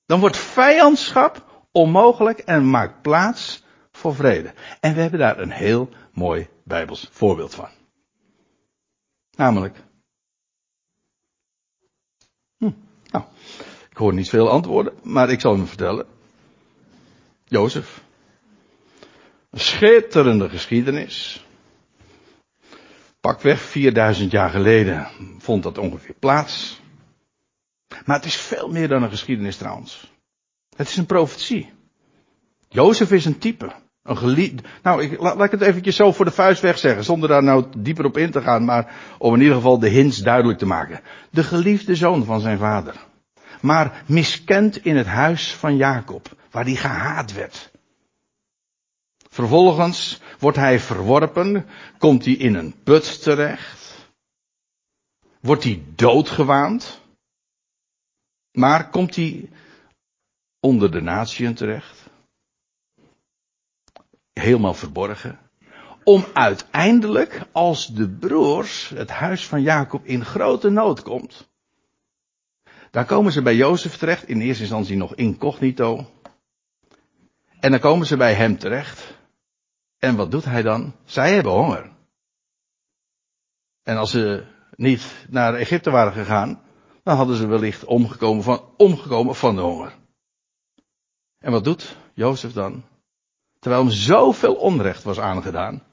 Dan 0.05 0.19
wordt 0.19 0.37
vijandschap 0.37 1.65
onmogelijk 1.71 2.39
en 2.39 2.69
maakt 2.69 3.01
plaats 3.01 3.63
voor 3.91 4.15
vrede. 4.15 4.53
En 4.79 4.93
we 4.93 5.01
hebben 5.01 5.19
daar 5.19 5.39
een 5.39 5.51
heel 5.51 5.89
mooi 6.11 6.49
Bijbels 6.63 7.07
voorbeeld 7.11 7.55
van. 7.55 7.69
Namelijk. 9.31 9.77
Hm, 12.57 12.71
nou, 13.11 13.23
ik 13.89 13.97
hoor 13.97 14.13
niet 14.13 14.29
veel 14.29 14.49
antwoorden, 14.49 14.93
maar 15.03 15.29
ik 15.29 15.41
zal 15.41 15.55
hem 15.55 15.67
vertellen. 15.67 16.07
Jozef. 17.43 18.03
Een 19.53 19.59
schitterende 19.59 20.49
geschiedenis. 20.49 21.45
Pakweg 23.19 23.59
4000 23.61 24.31
jaar 24.31 24.49
geleden 24.49 25.07
vond 25.37 25.63
dat 25.63 25.77
ongeveer 25.77 26.15
plaats. 26.19 26.81
Maar 28.05 28.15
het 28.15 28.25
is 28.25 28.35
veel 28.35 28.67
meer 28.67 28.87
dan 28.87 29.03
een 29.03 29.09
geschiedenis 29.09 29.57
trouwens. 29.57 30.11
Het 30.75 30.87
is 30.87 30.97
een 30.97 31.05
profetie. 31.05 31.69
Jozef 32.69 33.11
is 33.11 33.25
een 33.25 33.37
type. 33.37 33.71
Een 34.03 34.17
geliefde. 34.17 34.63
Nou, 34.83 35.03
ik, 35.03 35.19
laat, 35.19 35.43
ik 35.43 35.51
het 35.51 35.61
eventjes 35.61 35.95
zo 35.95 36.11
voor 36.11 36.25
de 36.25 36.31
vuist 36.31 36.61
weg 36.61 36.77
zeggen, 36.77 37.03
zonder 37.03 37.29
daar 37.29 37.43
nou 37.43 37.65
dieper 37.77 38.05
op 38.05 38.17
in 38.17 38.31
te 38.31 38.41
gaan, 38.41 38.65
maar 38.65 38.95
om 39.17 39.33
in 39.33 39.39
ieder 39.39 39.55
geval 39.55 39.79
de 39.79 39.89
hints 39.89 40.17
duidelijk 40.17 40.59
te 40.59 40.65
maken. 40.65 41.01
De 41.29 41.43
geliefde 41.43 41.95
zoon 41.95 42.25
van 42.25 42.39
zijn 42.39 42.57
vader. 42.57 42.95
maar 43.61 44.03
miskend 44.05 44.85
in 44.85 44.95
het 44.95 45.07
huis 45.07 45.53
van 45.53 45.75
Jacob, 45.75 46.35
waar 46.51 46.63
hij 46.63 46.75
gehaat 46.75 47.33
werd. 47.33 47.71
Vervolgens 49.33 50.21
wordt 50.39 50.57
hij 50.57 50.79
verworpen, 50.79 51.65
komt 51.97 52.25
hij 52.25 52.33
in 52.33 52.55
een 52.55 52.83
put 52.83 53.21
terecht, 53.21 54.09
wordt 55.39 55.63
hij 55.63 55.83
doodgewaand, 55.95 57.01
maar 58.51 58.89
komt 58.89 59.15
hij 59.15 59.49
onder 60.59 60.91
de 60.91 61.01
natieën 61.01 61.53
terecht, 61.53 62.09
helemaal 64.33 64.73
verborgen, 64.73 65.39
om 66.03 66.25
uiteindelijk, 66.33 67.41
als 67.51 67.87
de 67.87 68.09
broers, 68.09 68.89
het 68.89 69.09
huis 69.09 69.47
van 69.47 69.61
Jacob, 69.61 70.05
in 70.05 70.25
grote 70.25 70.69
nood 70.69 71.01
komt, 71.01 71.49
dan 72.91 73.05
komen 73.05 73.31
ze 73.31 73.41
bij 73.41 73.55
Jozef 73.55 73.97
terecht, 73.97 74.27
in 74.27 74.41
eerste 74.41 74.61
instantie 74.63 74.97
nog 74.97 75.15
incognito, 75.15 76.09
en 77.59 77.71
dan 77.71 77.79
komen 77.79 78.07
ze 78.07 78.17
bij 78.17 78.33
hem 78.33 78.57
terecht, 78.57 79.12
en 80.03 80.15
wat 80.15 80.31
doet 80.31 80.45
hij 80.45 80.61
dan? 80.61 80.95
Zij 81.05 81.33
hebben 81.33 81.51
honger. 81.51 81.91
En 83.83 83.97
als 83.97 84.11
ze 84.11 84.43
niet 84.75 85.25
naar 85.29 85.53
Egypte 85.53 85.89
waren 85.89 86.13
gegaan, 86.13 86.61
dan 87.03 87.17
hadden 87.17 87.35
ze 87.35 87.47
wellicht 87.47 87.85
omgekomen 87.85 88.43
van, 88.43 88.61
omgekomen 88.77 89.35
van 89.35 89.55
de 89.55 89.61
honger. 89.61 89.93
En 91.37 91.51
wat 91.51 91.63
doet 91.63 91.97
Jozef 92.13 92.53
dan? 92.53 92.83
Terwijl 93.59 93.83
hem 93.83 93.91
zoveel 93.91 94.55
onrecht 94.55 95.03
was 95.03 95.19
aangedaan. 95.19 95.83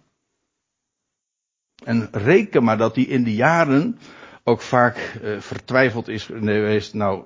En 1.85 2.09
reken 2.13 2.65
maar 2.65 2.79
dat 2.79 2.95
hij 2.95 3.05
in 3.05 3.25
de 3.25 3.35
jaren 3.35 3.99
ook 4.45 4.61
vaak 4.61 5.19
uh, 5.23 5.41
vertwijfeld 5.41 6.09
is 6.09 6.25
geweest. 6.25 6.95
Nou, 6.95 7.25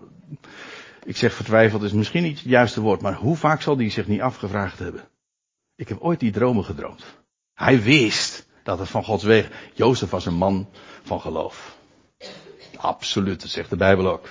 ik 1.04 1.16
zeg 1.16 1.34
vertwijfeld 1.34 1.82
is 1.82 1.92
misschien 1.92 2.22
niet 2.22 2.38
het 2.38 2.48
juiste 2.48 2.80
woord, 2.80 3.00
maar 3.00 3.14
hoe 3.14 3.36
vaak 3.36 3.62
zal 3.62 3.76
hij 3.76 3.90
zich 3.90 4.06
niet 4.06 4.20
afgevraagd 4.20 4.78
hebben? 4.78 5.08
Ik 5.76 5.88
heb 5.88 6.00
ooit 6.00 6.20
die 6.20 6.32
dromen 6.32 6.64
gedroomd. 6.64 7.04
Hij 7.54 7.82
wist 7.82 8.46
dat 8.62 8.78
het 8.78 8.88
van 8.88 9.04
Gods 9.04 9.24
weg. 9.24 9.50
Jozef 9.74 10.10
was 10.10 10.26
een 10.26 10.34
man 10.34 10.68
van 11.02 11.20
geloof. 11.20 11.76
Absoluut, 12.76 13.40
dat 13.40 13.50
zegt 13.50 13.70
de 13.70 13.76
Bijbel 13.76 14.06
ook. 14.06 14.28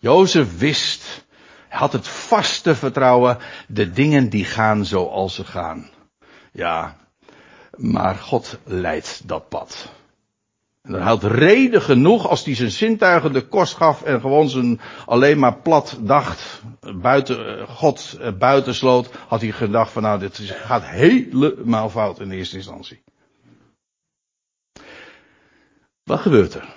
Jozef 0.00 0.58
wist, 0.58 1.26
had 1.68 1.92
het 1.92 2.08
vaste 2.08 2.74
vertrouwen, 2.74 3.38
de 3.68 3.90
dingen 3.90 4.28
die 4.28 4.44
gaan 4.44 4.84
zoals 4.84 5.34
ze 5.34 5.44
gaan. 5.44 5.90
Ja, 6.52 6.96
maar 7.76 8.14
God 8.14 8.58
leidt 8.64 9.28
dat 9.28 9.48
pad. 9.48 9.92
En 10.88 10.94
dan 10.94 11.02
had 11.02 11.22
reden 11.22 11.82
genoeg 11.82 12.28
als 12.28 12.44
hij 12.44 12.54
zijn 12.54 12.70
zintuigen 12.70 13.32
de 13.32 13.46
kost 13.48 13.74
gaf 13.74 14.02
en 14.02 14.20
gewoon 14.20 14.48
zijn 14.48 14.80
alleen 15.06 15.38
maar 15.38 15.56
plat 15.56 15.98
dacht, 16.00 16.62
buiten, 16.94 17.66
God 17.68 18.16
eh, 18.20 18.32
buitensloot, 18.32 19.10
had 19.28 19.40
hij 19.40 19.50
gedacht 19.50 19.92
van 19.92 20.02
nou 20.02 20.18
dit 20.18 20.38
gaat 20.38 20.84
helemaal 20.84 21.90
fout 21.90 22.20
in 22.20 22.30
eerste 22.30 22.56
instantie. 22.56 23.02
Wat 26.02 26.20
gebeurt 26.20 26.54
er? 26.54 26.74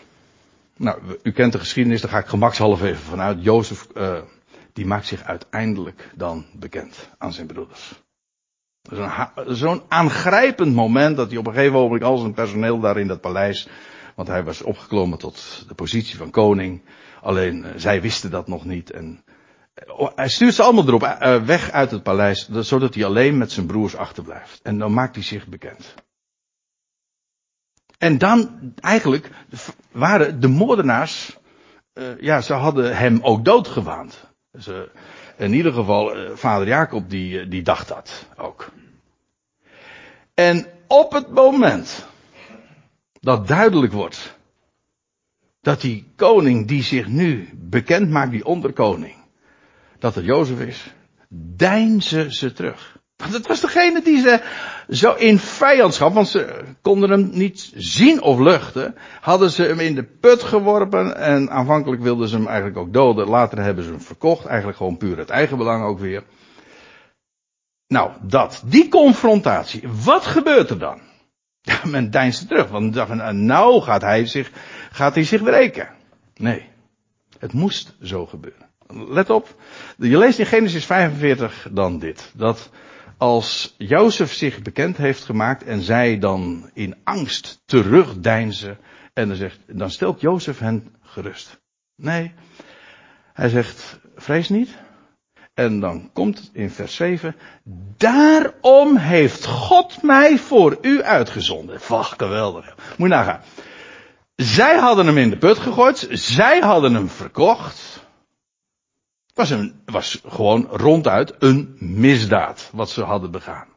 Nou, 0.77 0.99
u 1.23 1.31
kent 1.31 1.51
de 1.51 1.59
geschiedenis, 1.59 2.01
daar 2.01 2.11
ga 2.11 2.19
ik 2.19 2.25
gemakshalve 2.25 2.87
even 2.87 3.03
vanuit. 3.03 3.43
Jozef, 3.43 3.87
die 4.73 4.85
maakt 4.85 5.07
zich 5.07 5.23
uiteindelijk 5.23 6.09
dan 6.15 6.45
bekend 6.53 7.09
aan 7.17 7.33
zijn 7.33 7.47
broeders. 7.47 8.01
Zo'n 9.47 9.81
aangrijpend 9.87 10.75
moment 10.75 11.17
dat 11.17 11.29
hij 11.29 11.37
op 11.37 11.47
een 11.47 11.53
gegeven 11.53 11.79
moment 11.79 12.03
al 12.03 12.17
zijn 12.17 12.33
personeel 12.33 12.79
daar 12.79 12.99
in 12.99 13.07
dat 13.07 13.21
paleis 13.21 13.67
want 14.15 14.27
hij 14.27 14.43
was 14.43 14.61
opgeklommen 14.61 15.17
tot 15.17 15.65
de 15.67 15.73
positie 15.73 16.17
van 16.17 16.29
koning. 16.29 16.81
Alleen 17.21 17.57
uh, 17.57 17.71
zij 17.75 18.01
wisten 18.01 18.31
dat 18.31 18.47
nog 18.47 18.65
niet. 18.65 18.91
En 18.91 19.23
uh, 19.99 20.07
hij 20.15 20.29
stuurt 20.29 20.53
ze 20.53 20.63
allemaal 20.63 20.87
erop 20.87 21.03
uh, 21.03 21.43
weg 21.43 21.71
uit 21.71 21.91
het 21.91 22.03
paleis, 22.03 22.49
zodat 22.49 22.93
hij 22.93 23.05
alleen 23.05 23.37
met 23.37 23.51
zijn 23.51 23.65
broers 23.65 23.95
achterblijft. 23.95 24.59
En 24.63 24.77
dan 24.77 24.93
maakt 24.93 25.15
hij 25.15 25.23
zich 25.23 25.47
bekend. 25.47 25.93
En 27.97 28.17
dan 28.17 28.73
eigenlijk 28.79 29.29
waren 29.91 30.39
de 30.39 30.47
moordenaars, 30.47 31.37
ja, 32.19 32.41
ze 32.41 32.53
hadden 32.53 32.97
hem 32.97 33.19
ook 33.21 33.45
doodgewaand. 33.45 34.29
Dus, 34.51 34.69
in 35.37 35.53
ieder 35.53 35.73
geval, 35.73 36.15
vader 36.33 36.67
Jacob 36.67 37.09
die, 37.09 37.47
die 37.47 37.61
dacht 37.61 37.87
dat 37.87 38.27
ook. 38.37 38.71
En 40.33 40.67
op 40.87 41.11
het 41.11 41.29
moment 41.29 42.07
dat 43.21 43.47
duidelijk 43.47 43.93
wordt. 43.93 44.39
Dat 45.61 45.81
die 45.81 46.11
koning 46.15 46.67
die 46.67 46.83
zich 46.83 47.07
nu 47.07 47.49
bekend 47.53 48.09
maakt, 48.09 48.31
die 48.31 48.45
onderkoning, 48.45 49.15
dat 49.99 50.15
het 50.15 50.25
Jozef 50.25 50.59
is, 50.59 50.93
deinzen 51.55 52.33
ze 52.33 52.53
terug. 52.53 52.99
Want 53.15 53.33
het 53.33 53.47
was 53.47 53.61
degene 53.61 54.01
die 54.01 54.21
ze 54.21 54.41
zo 54.89 55.13
in 55.13 55.39
vijandschap, 55.39 56.13
want 56.13 56.27
ze 56.27 56.61
konden 56.81 57.09
hem 57.09 57.29
niet 57.33 57.71
zien 57.75 58.21
of 58.21 58.39
luchten, 58.39 58.95
hadden 59.21 59.51
ze 59.51 59.63
hem 59.63 59.79
in 59.79 59.95
de 59.95 60.03
put 60.03 60.43
geworpen 60.43 61.17
en 61.17 61.49
aanvankelijk 61.49 62.01
wilden 62.01 62.27
ze 62.27 62.35
hem 62.35 62.47
eigenlijk 62.47 62.77
ook 62.77 62.93
doden. 62.93 63.27
Later 63.27 63.61
hebben 63.61 63.83
ze 63.83 63.89
hem 63.89 64.01
verkocht, 64.01 64.45
eigenlijk 64.45 64.77
gewoon 64.77 64.97
puur 64.97 65.17
het 65.17 65.29
eigen 65.29 65.57
belang 65.57 65.83
ook 65.83 65.99
weer. 65.99 66.23
Nou, 67.87 68.11
dat, 68.21 68.63
die 68.65 68.89
confrontatie, 68.89 69.81
wat 70.03 70.25
gebeurt 70.25 70.69
er 70.69 70.79
dan? 70.79 71.10
Men 71.83 72.11
deinste 72.11 72.45
terug, 72.45 72.67
want 72.67 72.93
dacht 72.93 73.33
nou 73.33 73.81
gaat 73.81 74.01
hij 74.01 74.25
zich, 74.25 74.51
gaat 74.91 75.15
hij 75.15 75.23
zich 75.23 75.41
wreken. 75.41 75.89
Nee. 76.35 76.69
Het 77.39 77.53
moest 77.53 77.95
zo 78.01 78.25
gebeuren. 78.25 78.69
Let 78.87 79.29
op. 79.29 79.55
Je 79.97 80.17
leest 80.17 80.39
in 80.39 80.45
Genesis 80.45 80.85
45 80.85 81.67
dan 81.71 81.99
dit. 81.99 82.31
Dat 82.33 82.69
als 83.17 83.75
Jozef 83.77 84.33
zich 84.33 84.61
bekend 84.61 84.97
heeft 84.97 85.23
gemaakt 85.23 85.63
en 85.63 85.81
zij 85.81 86.19
dan 86.19 86.69
in 86.73 86.95
angst 87.03 87.61
terugdeinzen. 87.65 88.77
En 89.13 89.27
dan 89.27 89.37
zegt, 89.37 89.59
dan 89.67 89.89
stelt 89.89 90.21
Jozef 90.21 90.59
hen 90.59 90.95
gerust. 91.01 91.61
Nee. 91.95 92.33
Hij 93.33 93.49
zegt, 93.49 93.99
vrees 94.15 94.49
niet. 94.49 94.77
En 95.53 95.79
dan 95.79 96.09
komt 96.13 96.49
in 96.53 96.69
vers 96.69 96.95
7, 96.95 97.35
daarom 97.97 98.95
heeft 98.97 99.45
God 99.45 100.01
mij 100.01 100.37
voor 100.37 100.77
u 100.81 101.03
uitgezonden. 101.03 101.79
Wacht, 101.87 102.21
geweldig. 102.21 102.75
Moet 102.97 103.09
je 103.09 103.15
nagaan. 103.15 103.41
Zij 104.35 104.77
hadden 104.77 105.05
hem 105.05 105.17
in 105.17 105.29
de 105.29 105.37
put 105.37 105.59
gegooid, 105.59 106.07
zij 106.11 106.59
hadden 106.59 106.93
hem 106.93 107.09
verkocht. 107.09 108.05
Het 109.27 109.35
was, 109.35 109.49
een, 109.49 109.81
was 109.85 110.21
gewoon 110.27 110.67
ronduit 110.71 111.35
een 111.39 111.75
misdaad 111.79 112.69
wat 112.73 112.89
ze 112.89 113.03
hadden 113.03 113.31
begaan. 113.31 113.67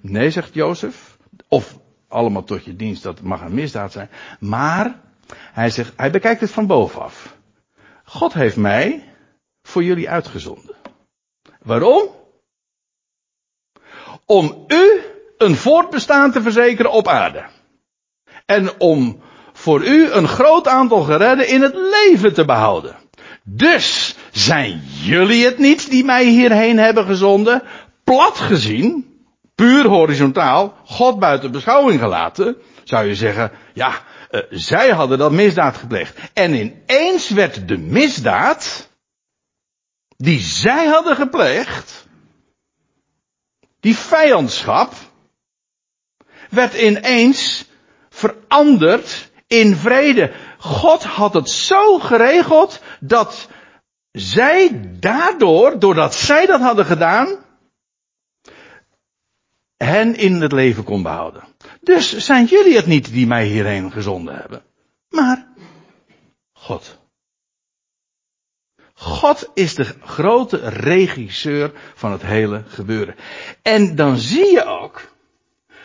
Nee, 0.00 0.30
zegt 0.30 0.54
Jozef, 0.54 1.16
of 1.48 1.78
allemaal 2.08 2.44
tot 2.44 2.64
je 2.64 2.76
dienst, 2.76 3.02
dat 3.02 3.20
mag 3.20 3.40
een 3.40 3.54
misdaad 3.54 3.92
zijn. 3.92 4.10
Maar, 4.40 5.00
hij 5.52 5.70
zegt, 5.70 5.92
hij 5.96 6.10
bekijkt 6.10 6.40
het 6.40 6.50
van 6.50 6.66
bovenaf. 6.66 7.36
God 8.04 8.32
heeft 8.32 8.56
mij 8.56 9.04
voor 9.62 9.84
jullie 9.84 10.10
uitgezonden. 10.10 10.74
Waarom? 11.62 12.08
Om 14.26 14.64
u 14.68 15.00
een 15.38 15.56
voortbestaan 15.56 16.32
te 16.32 16.42
verzekeren 16.42 16.92
op 16.92 17.08
aarde. 17.08 17.44
En 18.46 18.80
om 18.80 19.20
voor 19.52 19.84
u 19.84 20.10
een 20.10 20.28
groot 20.28 20.68
aantal 20.68 21.02
geredden 21.02 21.48
in 21.48 21.62
het 21.62 21.74
leven 21.74 22.34
te 22.34 22.44
behouden. 22.44 22.96
Dus 23.42 24.16
zijn 24.30 24.82
jullie 25.02 25.44
het 25.44 25.58
niet 25.58 25.90
die 25.90 26.04
mij 26.04 26.24
hierheen 26.24 26.78
hebben 26.78 27.04
gezonden? 27.04 27.62
Plat 28.04 28.38
gezien, 28.38 29.18
puur 29.54 29.86
horizontaal, 29.86 30.74
God 30.84 31.18
buiten 31.18 31.52
beschouwing 31.52 32.00
gelaten, 32.00 32.56
zou 32.84 33.06
je 33.06 33.14
zeggen, 33.14 33.50
ja, 33.74 33.92
uh, 34.30 34.40
zij 34.50 34.90
hadden 34.90 35.18
dat 35.18 35.32
misdaad 35.32 35.76
gepleegd. 35.76 36.18
En 36.32 36.54
ineens 36.54 37.30
werd 37.30 37.68
de 37.68 37.78
misdaad 37.78 38.89
die 40.22 40.40
zij 40.40 40.86
hadden 40.86 41.16
gepleegd, 41.16 42.06
die 43.80 43.96
vijandschap, 43.96 44.94
werd 46.50 46.74
ineens 46.74 47.64
veranderd 48.08 49.30
in 49.46 49.76
vrede. 49.76 50.32
God 50.58 51.04
had 51.04 51.34
het 51.34 51.50
zo 51.50 51.98
geregeld 51.98 52.82
dat 53.00 53.48
zij 54.12 54.80
daardoor, 54.98 55.78
doordat 55.78 56.14
zij 56.14 56.46
dat 56.46 56.60
hadden 56.60 56.84
gedaan, 56.84 57.44
hen 59.76 60.14
in 60.16 60.40
het 60.40 60.52
leven 60.52 60.84
kon 60.84 61.02
behouden. 61.02 61.44
Dus 61.80 62.16
zijn 62.16 62.44
jullie 62.44 62.76
het 62.76 62.86
niet 62.86 63.12
die 63.12 63.26
mij 63.26 63.46
hierheen 63.46 63.92
gezonden 63.92 64.36
hebben, 64.36 64.62
maar 65.08 65.46
God. 66.52 66.99
God 69.00 69.50
is 69.54 69.74
de 69.74 69.84
grote 69.84 70.68
regisseur 70.68 71.72
van 71.94 72.12
het 72.12 72.22
hele 72.22 72.62
gebeuren. 72.66 73.14
En 73.62 73.96
dan 73.96 74.16
zie 74.16 74.52
je 74.52 74.64
ook 74.64 75.12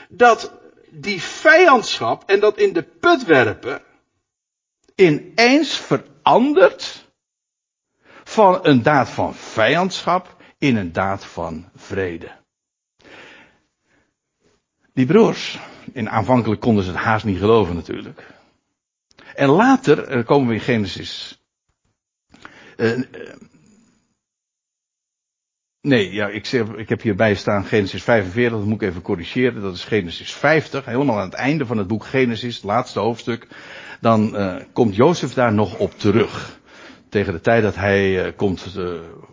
dat 0.09 0.51
die 0.89 1.21
vijandschap 1.21 2.23
en 2.29 2.39
dat 2.39 2.57
in 2.57 2.73
de 2.73 2.83
put 2.83 3.25
werpen 3.25 3.81
ineens 4.95 5.77
verandert 5.77 7.05
van 8.23 8.59
een 8.61 8.83
daad 8.83 9.09
van 9.09 9.35
vijandschap 9.35 10.35
in 10.57 10.75
een 10.75 10.91
daad 10.91 11.25
van 11.25 11.69
vrede. 11.75 12.31
Die 14.93 15.05
broers, 15.05 15.59
in 15.93 16.09
aanvankelijk 16.09 16.61
konden 16.61 16.83
ze 16.83 16.89
het 16.89 16.99
haast 16.99 17.25
niet 17.25 17.39
geloven 17.39 17.75
natuurlijk. 17.75 18.33
En 19.35 19.49
later 19.49 20.23
komen 20.23 20.47
we 20.47 20.53
in 20.53 20.59
Genesis. 20.59 21.39
Uh, 22.77 23.01
nee, 25.81 26.13
ja, 26.13 26.27
ik, 26.27 26.45
zeg, 26.45 26.67
ik 26.67 26.89
heb 26.89 27.01
hierbij 27.01 27.35
staan 27.35 27.65
Genesis 27.65 28.03
45, 28.03 28.57
dat 28.57 28.67
moet 28.67 28.81
ik 28.81 28.89
even 28.89 29.01
corrigeren. 29.01 29.61
Dat 29.61 29.75
is 29.75 29.83
Genesis 29.83 30.33
50, 30.33 30.85
helemaal 30.85 31.19
aan 31.19 31.29
het 31.29 31.33
einde 31.33 31.65
van 31.65 31.77
het 31.77 31.87
boek 31.87 32.05
Genesis, 32.05 32.55
het 32.55 32.63
laatste 32.63 32.99
hoofdstuk. 32.99 33.47
Dan 34.01 34.35
uh, 34.35 34.55
komt 34.73 34.95
Jozef 34.95 35.33
daar 35.33 35.53
nog 35.53 35.77
op 35.77 35.99
terug. 35.99 36.59
Tegen 37.09 37.33
de 37.33 37.41
tijd 37.41 37.63
dat 37.63 37.75
hij 37.75 38.25
uh, 38.25 38.31
komt, 38.35 38.77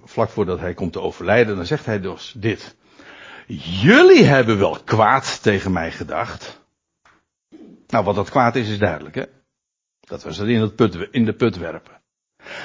vlak 0.04 0.28
voordat 0.28 0.60
hij 0.60 0.74
komt 0.74 0.92
te 0.92 1.00
overlijden, 1.00 1.56
dan 1.56 1.66
zegt 1.66 1.86
hij 1.86 2.00
dus 2.00 2.34
dit. 2.36 2.76
Jullie 3.80 4.24
hebben 4.24 4.58
wel 4.58 4.78
kwaad 4.84 5.42
tegen 5.42 5.72
mij 5.72 5.92
gedacht. 5.92 6.60
Nou, 7.86 8.04
wat 8.04 8.14
dat 8.14 8.30
kwaad 8.30 8.56
is, 8.56 8.68
is 8.68 8.78
duidelijk, 8.78 9.14
hè? 9.14 9.24
Dat 10.00 10.22
was 10.22 10.36
het 10.36 10.48
in, 10.48 10.60
het 10.60 11.08
in 11.10 11.24
de 11.24 11.34
put 11.34 11.58
werpen. 11.58 12.01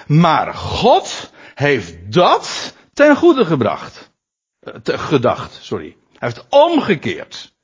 Maar 0.07 0.53
God 0.53 1.31
heeft 1.55 2.13
dat 2.13 2.73
ten 2.93 3.15
goede 3.15 3.45
gebracht. 3.45 4.11
Eh, 4.59 4.73
te, 4.73 4.97
gedacht, 4.97 5.59
sorry. 5.61 5.95
Hij 6.17 6.29
heeft 6.29 6.45
omgekeerd. 6.49 7.55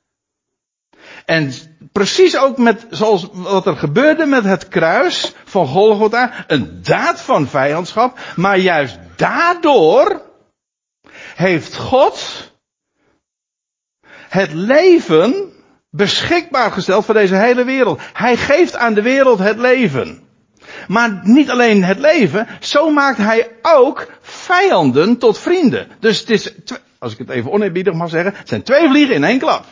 En 1.26 1.51
precies 1.91 2.38
ook 2.38 2.57
met, 2.57 2.86
zoals 2.89 3.28
wat 3.32 3.66
er 3.66 3.78
gebeurde 3.78 4.26
met 4.26 4.43
het 4.43 4.68
kruis 4.68 5.34
van 5.45 5.68
Golgotha, 5.68 6.43
een 6.47 6.80
daad 6.84 7.22
van 7.22 7.47
vijandschap, 7.47 8.20
maar 8.36 8.57
juist 8.57 8.97
daardoor 9.16 10.22
heeft 11.36 11.76
God 11.76 12.51
het 14.30 14.53
leven 14.53 15.53
beschikbaar 15.89 16.72
gesteld 16.72 17.05
voor 17.05 17.14
deze 17.14 17.36
hele 17.36 17.64
wereld. 17.64 18.01
Hij 18.14 18.38
geeft 18.38 18.76
aan 18.76 18.93
de 18.93 19.01
wereld 19.01 19.39
het 19.39 19.57
leven. 19.57 20.28
Maar 20.88 21.20
niet 21.24 21.50
alleen 21.50 21.84
het 21.84 22.00
leven, 22.00 22.48
zo 22.60 22.90
maakt 22.90 23.18
hij 23.18 23.52
ook 23.62 24.08
vijanden 24.22 25.18
tot 25.18 25.40
vrienden. 25.40 25.88
Dus 26.00 26.20
het 26.20 26.30
is, 26.30 26.54
als 27.00 27.12
ik 27.12 27.18
het 27.18 27.30
even 27.30 27.52
oneerbiedig 27.52 27.94
mag 27.94 28.10
zeggen, 28.10 28.34
het 28.36 28.48
zijn 28.48 28.64
twee 28.64 28.88
vliegen 28.88 29.16
in 29.16 29.24
één 29.24 29.40
klap. 29.40 29.66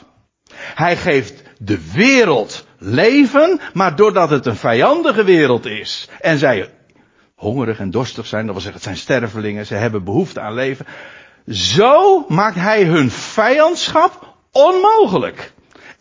Hij 0.55 0.97
geeft 0.97 1.41
de 1.57 1.79
wereld 1.93 2.65
leven, 2.77 3.59
maar 3.73 3.95
doordat 3.95 4.29
het 4.29 4.45
een 4.45 4.55
vijandige 4.55 5.23
wereld 5.23 5.65
is 5.65 6.09
en 6.19 6.37
zij 6.37 6.69
hongerig 7.35 7.79
en 7.79 7.91
dorstig 7.91 8.25
zijn, 8.25 8.45
dat 8.45 8.53
wil 8.53 8.63
zeggen, 8.63 8.81
het 8.81 8.89
zijn 8.89 8.97
stervelingen, 8.97 9.65
ze 9.65 9.75
hebben 9.75 10.03
behoefte 10.03 10.39
aan 10.39 10.53
leven. 10.53 10.85
Zo 11.47 12.25
maakt 12.27 12.55
hij 12.55 12.83
hun 12.83 13.11
vijandschap 13.11 14.35
onmogelijk. 14.51 15.51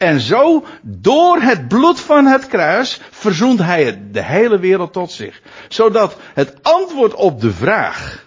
En 0.01 0.21
zo, 0.21 0.65
door 0.83 1.41
het 1.41 1.69
bloed 1.69 2.01
van 2.01 2.27
het 2.27 2.47
kruis, 2.47 3.01
verzoent 3.11 3.59
hij 3.59 4.11
de 4.11 4.23
hele 4.23 4.59
wereld 4.59 4.93
tot 4.93 5.13
zich. 5.13 5.43
Zodat 5.69 6.17
het 6.35 6.63
antwoord 6.63 7.15
op 7.15 7.41
de 7.41 7.53
vraag, 7.53 8.27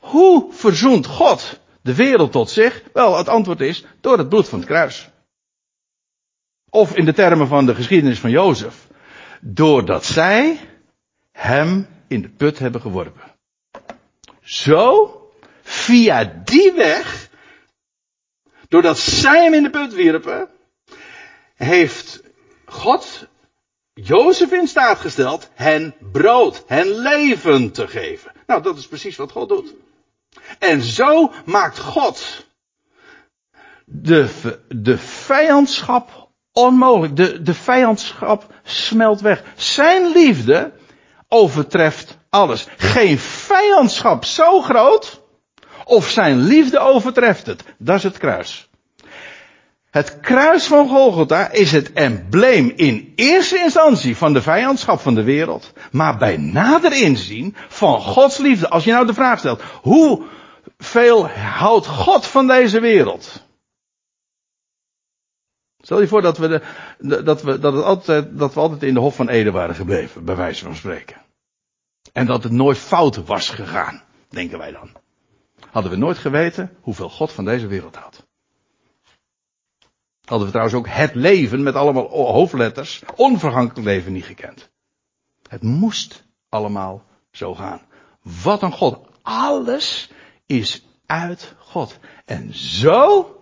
hoe 0.00 0.52
verzoent 0.52 1.06
God 1.06 1.60
de 1.82 1.94
wereld 1.94 2.32
tot 2.32 2.50
zich? 2.50 2.82
Wel, 2.92 3.16
het 3.16 3.28
antwoord 3.28 3.60
is 3.60 3.84
door 4.00 4.18
het 4.18 4.28
bloed 4.28 4.48
van 4.48 4.58
het 4.58 4.68
kruis. 4.68 5.10
Of 6.70 6.96
in 6.96 7.04
de 7.04 7.12
termen 7.12 7.48
van 7.48 7.66
de 7.66 7.74
geschiedenis 7.74 8.20
van 8.20 8.30
Jozef, 8.30 8.86
doordat 9.40 10.04
zij 10.04 10.60
hem 11.32 11.86
in 12.08 12.22
de 12.22 12.28
put 12.28 12.58
hebben 12.58 12.80
geworpen. 12.80 13.22
Zo, 14.42 15.12
via 15.62 16.40
die 16.44 16.72
weg, 16.72 17.28
doordat 18.68 18.98
zij 18.98 19.42
hem 19.42 19.54
in 19.54 19.62
de 19.62 19.70
put 19.70 19.94
wierpen, 19.94 20.48
heeft 21.58 22.22
God 22.64 23.26
Jozef 23.94 24.52
in 24.52 24.66
staat 24.66 24.98
gesteld 24.98 25.50
hen 25.54 25.94
brood, 26.12 26.64
hen 26.66 26.98
leven 26.98 27.72
te 27.72 27.88
geven. 27.88 28.32
Nou, 28.46 28.62
dat 28.62 28.76
is 28.76 28.86
precies 28.86 29.16
wat 29.16 29.32
God 29.32 29.48
doet. 29.48 29.74
En 30.58 30.82
zo 30.82 31.32
maakt 31.44 31.78
God 31.78 32.46
de, 33.84 34.58
de 34.68 34.98
vijandschap 34.98 36.28
onmogelijk. 36.52 37.16
De, 37.16 37.42
de 37.42 37.54
vijandschap 37.54 38.46
smelt 38.62 39.20
weg. 39.20 39.42
Zijn 39.56 40.12
liefde 40.12 40.72
overtreft 41.28 42.18
alles. 42.28 42.66
Geen 42.76 43.18
vijandschap 43.18 44.24
zo 44.24 44.60
groot 44.60 45.22
of 45.84 46.08
zijn 46.08 46.42
liefde 46.42 46.78
overtreft 46.78 47.46
het. 47.46 47.64
Dat 47.78 47.96
is 47.96 48.02
het 48.02 48.18
kruis. 48.18 48.67
Het 49.90 50.20
kruis 50.20 50.66
van 50.66 50.88
Golgotha 50.88 51.50
is 51.50 51.72
het 51.72 51.92
embleem 51.92 52.72
in 52.76 53.12
eerste 53.16 53.58
instantie 53.58 54.16
van 54.16 54.32
de 54.32 54.42
vijandschap 54.42 55.00
van 55.00 55.14
de 55.14 55.22
wereld, 55.22 55.72
maar 55.92 56.16
bij 56.16 56.36
nader 56.36 56.92
inzien 56.92 57.56
van 57.68 58.00
Gods 58.00 58.38
liefde. 58.38 58.68
Als 58.68 58.84
je 58.84 58.92
nou 58.92 59.06
de 59.06 59.14
vraag 59.14 59.38
stelt, 59.38 59.62
hoeveel 59.62 61.28
houdt 61.28 61.86
God 61.86 62.26
van 62.26 62.46
deze 62.46 62.80
wereld? 62.80 63.46
Stel 65.80 66.00
je 66.00 66.08
voor 66.08 66.22
dat 66.22 66.38
we, 66.38 66.62
de, 66.98 67.22
dat 67.22 67.42
we, 67.42 67.58
dat, 67.58 67.72
het 67.72 67.84
altijd, 67.84 68.38
dat 68.38 68.54
we 68.54 68.60
altijd 68.60 68.82
in 68.82 68.94
de 68.94 69.00
Hof 69.00 69.14
van 69.14 69.28
Eden 69.28 69.52
waren 69.52 69.74
gebleven, 69.74 70.24
bij 70.24 70.36
wijze 70.36 70.64
van 70.64 70.76
spreken. 70.76 71.16
En 72.12 72.26
dat 72.26 72.42
het 72.42 72.52
nooit 72.52 72.78
fout 72.78 73.16
was 73.16 73.48
gegaan, 73.48 74.02
denken 74.28 74.58
wij 74.58 74.72
dan. 74.72 74.90
Hadden 75.70 75.92
we 75.92 75.98
nooit 75.98 76.18
geweten 76.18 76.76
hoeveel 76.80 77.10
God 77.10 77.32
van 77.32 77.44
deze 77.44 77.66
wereld 77.66 77.96
houdt. 77.96 78.27
Hadden 80.28 80.46
we 80.46 80.52
trouwens 80.52 80.78
ook 80.78 80.88
het 80.88 81.14
leven 81.14 81.62
met 81.62 81.74
allemaal 81.74 82.08
hoofdletters, 82.08 83.02
onvergankelijk 83.16 83.86
leven 83.86 84.12
niet 84.12 84.24
gekend. 84.24 84.70
Het 85.48 85.62
moest 85.62 86.24
allemaal 86.48 87.04
zo 87.30 87.54
gaan. 87.54 87.80
Wat 88.42 88.62
een 88.62 88.72
God. 88.72 88.98
Alles 89.22 90.10
is 90.46 90.86
uit 91.06 91.54
God. 91.58 91.98
En 92.24 92.54
zo, 92.54 93.36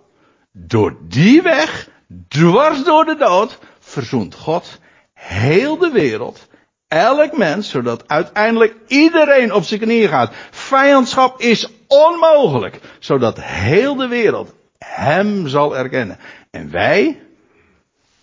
door 0.53 0.97
die 1.09 1.43
weg, 1.43 1.89
dwars 2.29 2.85
door 2.85 3.05
de 3.05 3.17
dood, 3.17 3.59
verzoent 3.79 4.35
God 4.35 4.79
heel 5.13 5.79
de 5.79 5.91
wereld, 5.91 6.49
elk 6.89 7.37
mens, 7.37 7.71
zodat 7.71 8.09
uiteindelijk 8.09 8.75
iedereen 8.87 9.53
op 9.53 9.65
zijn 9.65 9.81
knieën 9.81 10.09
gaat. 10.09 10.35
Vijandschap 10.51 11.41
is 11.41 11.69
onmogelijk, 11.87 12.81
zodat 12.99 13.41
heel 13.41 13.95
de 13.95 14.09
wereld 14.09 14.55
hem 14.79 15.49
zal 15.49 15.77
erkennen. 15.77 16.19
En 16.57 16.71
wij, 16.71 17.21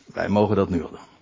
wij 0.06 0.28
mogen 0.30 0.56
dat 0.56 0.70
nu 0.70 0.84
al 0.84 0.90
doen. 0.90 1.13